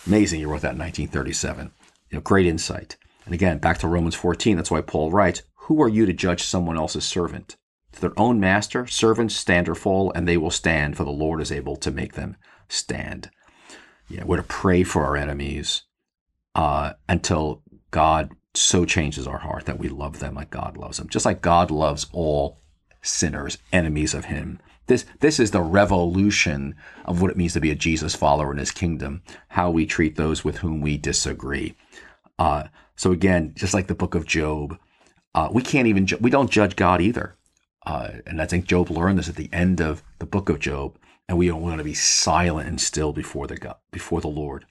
Amazing 0.06 0.40
you 0.40 0.48
wrote 0.48 0.60
that 0.60 0.74
in 0.74 0.78
1937. 0.78 1.70
You 2.10 2.18
know, 2.18 2.20
great 2.20 2.44
insight. 2.44 2.98
And 3.24 3.32
again, 3.32 3.56
back 3.56 3.78
to 3.78 3.88
Romans 3.88 4.14
14, 4.14 4.58
that's 4.58 4.70
why 4.70 4.82
Paul 4.82 5.10
writes, 5.10 5.40
Who 5.54 5.80
are 5.80 5.88
you 5.88 6.04
to 6.04 6.12
judge 6.12 6.42
someone 6.42 6.76
else's 6.76 7.04
servant? 7.04 7.56
Their 8.00 8.18
own 8.18 8.40
master, 8.40 8.86
servants 8.86 9.36
stand 9.36 9.68
or 9.68 9.74
fall, 9.74 10.12
and 10.14 10.26
they 10.26 10.36
will 10.36 10.50
stand, 10.50 10.96
for 10.96 11.04
the 11.04 11.10
Lord 11.10 11.40
is 11.40 11.52
able 11.52 11.76
to 11.76 11.90
make 11.90 12.14
them 12.14 12.36
stand. 12.68 13.30
Yeah, 14.08 14.24
we're 14.24 14.38
to 14.38 14.42
pray 14.42 14.82
for 14.82 15.04
our 15.04 15.16
enemies 15.16 15.82
uh, 16.54 16.94
until 17.08 17.62
God 17.90 18.32
so 18.54 18.84
changes 18.84 19.26
our 19.26 19.38
heart 19.38 19.66
that 19.66 19.78
we 19.78 19.88
love 19.88 20.18
them 20.18 20.34
like 20.34 20.50
God 20.50 20.76
loves 20.76 20.98
them. 20.98 21.08
Just 21.08 21.24
like 21.24 21.40
God 21.40 21.70
loves 21.70 22.06
all 22.12 22.58
sinners, 23.02 23.58
enemies 23.72 24.14
of 24.14 24.26
Him. 24.26 24.60
This, 24.86 25.06
this 25.20 25.38
is 25.38 25.52
the 25.52 25.62
revolution 25.62 26.74
of 27.04 27.22
what 27.22 27.30
it 27.30 27.36
means 27.36 27.52
to 27.54 27.60
be 27.60 27.70
a 27.70 27.76
Jesus 27.76 28.14
follower 28.14 28.52
in 28.52 28.58
his 28.58 28.72
kingdom, 28.72 29.22
how 29.48 29.70
we 29.70 29.86
treat 29.86 30.16
those 30.16 30.44
with 30.44 30.58
whom 30.58 30.80
we 30.80 30.98
disagree. 30.98 31.76
Uh, 32.38 32.64
so 32.96 33.12
again, 33.12 33.52
just 33.54 33.74
like 33.74 33.86
the 33.86 33.94
book 33.94 34.14
of 34.14 34.26
Job, 34.26 34.76
uh, 35.34 35.48
we 35.52 35.62
can't 35.62 35.86
even, 35.86 36.06
ju- 36.06 36.18
we 36.20 36.30
don't 36.30 36.50
judge 36.50 36.76
God 36.76 37.00
either. 37.00 37.36
Uh, 37.84 38.10
and 38.26 38.40
I 38.40 38.46
think 38.46 38.66
Job 38.66 38.90
learned 38.90 39.18
this 39.18 39.28
at 39.28 39.36
the 39.36 39.50
end 39.52 39.80
of 39.80 40.02
the 40.18 40.26
book 40.26 40.48
of 40.48 40.60
Job, 40.60 40.96
and 41.28 41.38
we 41.38 41.50
want 41.50 41.78
to 41.78 41.84
be 41.84 41.94
silent 41.94 42.68
and 42.68 42.80
still 42.80 43.12
before 43.12 43.46
the 43.46 43.56
God, 43.56 43.76
before 43.90 44.20
the 44.20 44.28
Lord. 44.28 44.64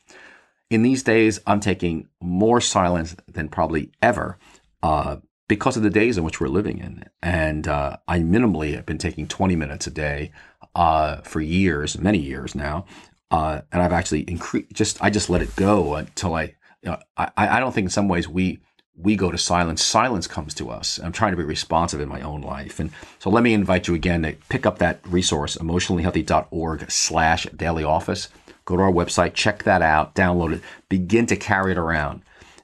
In 0.69 0.83
these 0.83 1.03
days, 1.03 1.39
I'm 1.45 1.59
taking 1.59 2.07
more 2.21 2.61
silence 2.61 3.15
than 3.27 3.49
probably 3.49 3.91
ever 4.01 4.37
uh, 4.81 5.17
because 5.49 5.75
of 5.75 5.83
the 5.83 5.89
days 5.89 6.17
in 6.17 6.23
which 6.23 6.39
we're 6.39 6.47
living 6.47 6.77
in. 6.77 7.03
And 7.21 7.67
uh, 7.67 7.97
I 8.07 8.19
minimally 8.19 8.73
have 8.75 8.85
been 8.85 8.97
taking 8.97 9.27
20 9.27 9.57
minutes 9.57 9.85
a 9.85 9.91
day 9.91 10.31
uh, 10.73 11.17
for 11.17 11.41
years, 11.41 11.97
many 11.97 12.19
years 12.19 12.55
now. 12.55 12.85
Uh, 13.29 13.61
and 13.71 13.81
I've 13.81 13.91
actually 13.91 14.21
increased, 14.21 14.71
just, 14.71 15.03
I 15.03 15.09
just 15.09 15.29
let 15.29 15.41
it 15.41 15.53
go 15.57 15.95
until 15.95 16.35
I, 16.35 16.55
you 16.81 16.91
know, 16.91 16.99
I, 17.17 17.31
I 17.35 17.59
don't 17.59 17.73
think 17.73 17.85
in 17.85 17.91
some 17.91 18.07
ways 18.07 18.29
we, 18.29 18.61
we 19.01 19.15
go 19.15 19.31
to 19.31 19.37
silence. 19.37 19.83
Silence 19.83 20.27
comes 20.27 20.53
to 20.55 20.69
us. 20.69 20.99
I'm 21.03 21.11
trying 21.11 21.31
to 21.31 21.37
be 21.37 21.43
responsive 21.43 22.01
in 22.01 22.09
my 22.09 22.21
own 22.21 22.41
life. 22.41 22.79
And 22.79 22.91
so 23.19 23.29
let 23.29 23.43
me 23.43 23.53
invite 23.53 23.87
you 23.87 23.93
again 23.93 24.23
to 24.23 24.33
pick 24.49 24.65
up 24.65 24.79
that 24.79 24.99
resource, 25.05 25.57
emotionallyhealthy.org 25.57 26.91
slash 26.91 27.45
daily 27.55 27.83
office. 27.83 28.29
Go 28.65 28.77
to 28.77 28.83
our 28.83 28.91
website, 28.91 29.33
check 29.33 29.63
that 29.63 29.81
out, 29.81 30.15
download 30.15 30.53
it, 30.53 30.61
begin 30.89 31.25
to 31.27 31.35
carry 31.35 31.71
it 31.71 31.77
around 31.77 32.23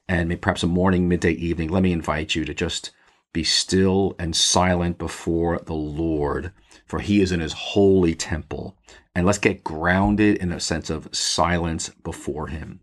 and 0.09 0.39
perhaps 0.41 0.63
a 0.63 0.67
morning, 0.67 1.07
midday, 1.07 1.31
evening, 1.31 1.69
let 1.69 1.83
me 1.83 1.91
invite 1.91 2.33
you 2.33 2.45
to 2.45 2.53
just 2.53 2.91
be 3.33 3.43
still 3.43 4.15
and 4.17 4.35
silent 4.35 4.97
before 4.97 5.59
the 5.59 5.73
Lord, 5.73 6.51
for 6.85 6.99
he 6.99 7.21
is 7.21 7.31
in 7.31 7.41
his 7.41 7.53
holy 7.53 8.15
temple. 8.15 8.77
And 9.13 9.25
let's 9.25 9.37
get 9.37 9.63
grounded 9.63 10.37
in 10.37 10.51
a 10.51 10.59
sense 10.59 10.89
of 10.89 11.13
silence 11.13 11.89
before 11.89 12.47
him. 12.47 12.79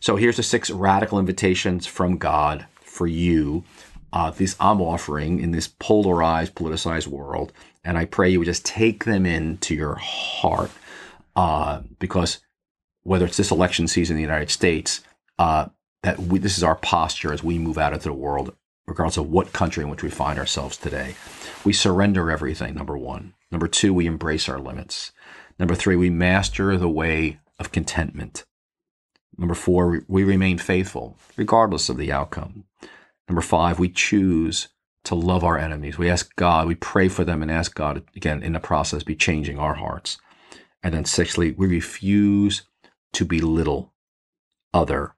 So 0.00 0.16
here's 0.16 0.36
the 0.36 0.42
six 0.42 0.70
radical 0.70 1.18
invitations 1.18 1.86
from 1.86 2.16
God 2.16 2.66
for 2.96 3.06
you. 3.06 3.62
Uh, 4.12 4.32
I'm 4.58 4.80
offering 4.80 5.40
in 5.40 5.50
this 5.50 5.68
polarized, 5.68 6.54
politicized 6.54 7.06
world. 7.06 7.52
And 7.84 7.98
I 7.98 8.06
pray 8.06 8.30
you 8.30 8.38
would 8.38 8.46
just 8.46 8.64
take 8.64 9.04
them 9.04 9.26
into 9.26 9.74
your 9.74 9.96
heart. 9.96 10.70
Uh, 11.36 11.82
because 11.98 12.38
whether 13.02 13.26
it's 13.26 13.36
this 13.36 13.50
election 13.50 13.86
season 13.86 14.14
in 14.14 14.18
the 14.18 14.28
United 14.28 14.50
States, 14.50 15.02
uh, 15.38 15.66
that 16.02 16.18
we, 16.18 16.38
this 16.38 16.56
is 16.56 16.64
our 16.64 16.76
posture 16.76 17.32
as 17.32 17.44
we 17.44 17.58
move 17.58 17.78
out 17.78 17.92
into 17.92 18.08
the 18.08 18.14
world, 18.14 18.54
regardless 18.86 19.18
of 19.18 19.30
what 19.30 19.52
country 19.52 19.82
in 19.84 19.90
which 19.90 20.02
we 20.02 20.10
find 20.10 20.38
ourselves 20.38 20.76
today. 20.76 21.14
We 21.64 21.72
surrender 21.72 22.30
everything, 22.30 22.74
number 22.74 22.96
one. 22.96 23.34
Number 23.52 23.68
two, 23.68 23.92
we 23.92 24.06
embrace 24.06 24.48
our 24.48 24.58
limits. 24.58 25.12
Number 25.58 25.74
three, 25.74 25.96
we 25.96 26.10
master 26.10 26.76
the 26.76 26.88
way 26.88 27.38
of 27.58 27.72
contentment. 27.72 28.44
Number 29.38 29.54
four, 29.54 30.02
we 30.08 30.24
remain 30.24 30.58
faithful, 30.58 31.16
regardless 31.36 31.88
of 31.88 31.96
the 31.96 32.10
outcome. 32.10 32.64
Number 33.28 33.42
five, 33.42 33.78
we 33.78 33.88
choose 33.88 34.68
to 35.04 35.14
love 35.14 35.44
our 35.44 35.58
enemies. 35.58 35.98
We 35.98 36.10
ask 36.10 36.34
God, 36.36 36.66
we 36.66 36.74
pray 36.74 37.08
for 37.08 37.24
them 37.24 37.42
and 37.42 37.50
ask 37.50 37.74
God, 37.74 38.02
again, 38.16 38.42
in 38.42 38.54
the 38.54 38.60
process, 38.60 39.02
be 39.02 39.14
changing 39.14 39.58
our 39.58 39.74
hearts. 39.74 40.18
And 40.82 40.94
then 40.94 41.04
sixthly, 41.04 41.52
we 41.52 41.66
refuse 41.66 42.62
to 43.12 43.24
belittle 43.24 43.92
other 44.72 45.14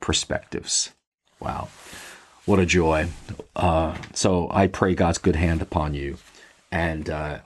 perspectives. 0.00 0.92
Wow. 1.40 1.68
What 2.44 2.58
a 2.58 2.66
joy. 2.66 3.08
Uh, 3.56 3.96
so 4.12 4.48
I 4.50 4.66
pray 4.66 4.94
God's 4.94 5.18
good 5.18 5.36
hand 5.36 5.62
upon 5.62 5.94
you. 5.94 6.18
And, 6.70 7.08
uh, 7.08 7.38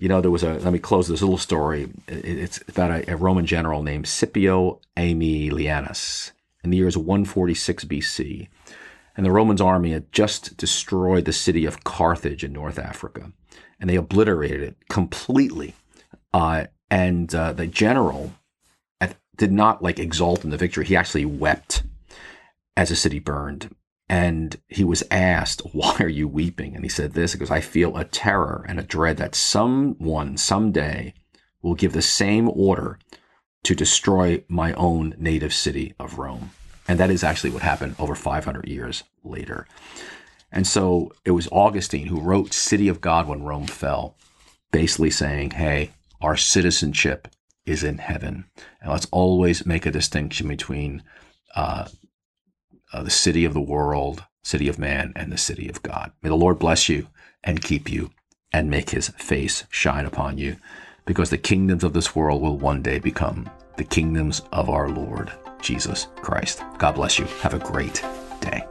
you 0.00 0.08
know, 0.08 0.22
there 0.22 0.30
was 0.30 0.42
a, 0.42 0.54
let 0.54 0.72
me 0.72 0.78
close 0.78 1.08
this 1.08 1.20
little 1.20 1.36
story. 1.36 1.90
It's 2.08 2.58
about 2.68 2.90
a, 2.90 3.12
a 3.12 3.16
Roman 3.16 3.44
general 3.44 3.82
named 3.82 4.08
Scipio 4.08 4.80
Aemilianus 4.96 6.32
in 6.64 6.70
the 6.70 6.78
years 6.78 6.96
146 6.96 7.84
BC. 7.84 8.48
And 9.14 9.26
the 9.26 9.30
Romans' 9.30 9.60
army 9.60 9.92
had 9.92 10.10
just 10.10 10.56
destroyed 10.56 11.26
the 11.26 11.34
city 11.34 11.66
of 11.66 11.84
Carthage 11.84 12.42
in 12.42 12.52
North 12.52 12.78
Africa. 12.78 13.30
And 13.78 13.90
they 13.90 13.96
obliterated 13.96 14.62
it 14.62 14.76
completely. 14.88 15.74
Uh, 16.32 16.66
and 16.90 17.34
uh, 17.34 17.52
the 17.52 17.66
general 17.66 18.32
did 19.36 19.52
not 19.52 19.82
like 19.82 19.98
exult 19.98 20.44
in 20.44 20.50
the 20.50 20.56
victory. 20.58 20.84
He 20.84 20.96
actually 20.96 21.24
wept 21.24 21.82
as 22.76 22.90
the 22.90 22.96
city 22.96 23.18
burned. 23.18 23.74
And 24.10 24.56
he 24.66 24.82
was 24.82 25.04
asked, 25.12 25.62
Why 25.72 25.96
are 26.00 26.08
you 26.08 26.26
weeping? 26.26 26.74
And 26.74 26.84
he 26.84 26.88
said 26.88 27.12
this 27.12 27.32
because 27.32 27.50
I 27.50 27.60
feel 27.60 27.96
a 27.96 28.04
terror 28.04 28.66
and 28.68 28.80
a 28.80 28.82
dread 28.82 29.18
that 29.18 29.36
someone 29.36 30.36
someday 30.36 31.14
will 31.62 31.74
give 31.74 31.92
the 31.92 32.02
same 32.02 32.50
order 32.52 32.98
to 33.62 33.74
destroy 33.74 34.42
my 34.48 34.72
own 34.72 35.14
native 35.16 35.54
city 35.54 35.94
of 36.00 36.18
Rome. 36.18 36.50
And 36.88 36.98
that 36.98 37.10
is 37.10 37.22
actually 37.22 37.50
what 37.50 37.62
happened 37.62 37.94
over 38.00 38.16
500 38.16 38.66
years 38.66 39.04
later. 39.22 39.68
And 40.50 40.66
so 40.66 41.12
it 41.24 41.30
was 41.30 41.46
Augustine 41.52 42.08
who 42.08 42.20
wrote 42.20 42.52
City 42.52 42.88
of 42.88 43.00
God 43.00 43.28
when 43.28 43.44
Rome 43.44 43.68
fell, 43.68 44.16
basically 44.72 45.10
saying, 45.10 45.52
hey, 45.52 45.90
our 46.20 46.36
citizenship 46.36 47.28
is 47.64 47.84
in 47.84 47.98
heaven. 47.98 48.46
And 48.80 48.90
let's 48.90 49.06
always 49.12 49.64
make 49.64 49.86
a 49.86 49.92
distinction 49.92 50.48
between 50.48 51.04
uh, 51.54 51.86
uh, 52.92 53.02
the 53.02 53.10
city 53.10 53.44
of 53.44 53.54
the 53.54 53.60
world, 53.60 54.24
city 54.42 54.68
of 54.68 54.78
man, 54.78 55.12
and 55.16 55.32
the 55.32 55.38
city 55.38 55.68
of 55.68 55.82
God. 55.82 56.12
May 56.22 56.28
the 56.28 56.36
Lord 56.36 56.58
bless 56.58 56.88
you 56.88 57.08
and 57.44 57.62
keep 57.62 57.90
you 57.90 58.10
and 58.52 58.68
make 58.68 58.90
his 58.90 59.08
face 59.10 59.64
shine 59.70 60.06
upon 60.06 60.38
you, 60.38 60.56
because 61.06 61.30
the 61.30 61.38
kingdoms 61.38 61.84
of 61.84 61.92
this 61.92 62.14
world 62.14 62.42
will 62.42 62.58
one 62.58 62.82
day 62.82 62.98
become 62.98 63.48
the 63.76 63.84
kingdoms 63.84 64.42
of 64.52 64.68
our 64.68 64.88
Lord 64.88 65.32
Jesus 65.62 66.08
Christ. 66.16 66.62
God 66.78 66.96
bless 66.96 67.18
you. 67.18 67.26
Have 67.42 67.54
a 67.54 67.58
great 67.58 68.02
day. 68.40 68.64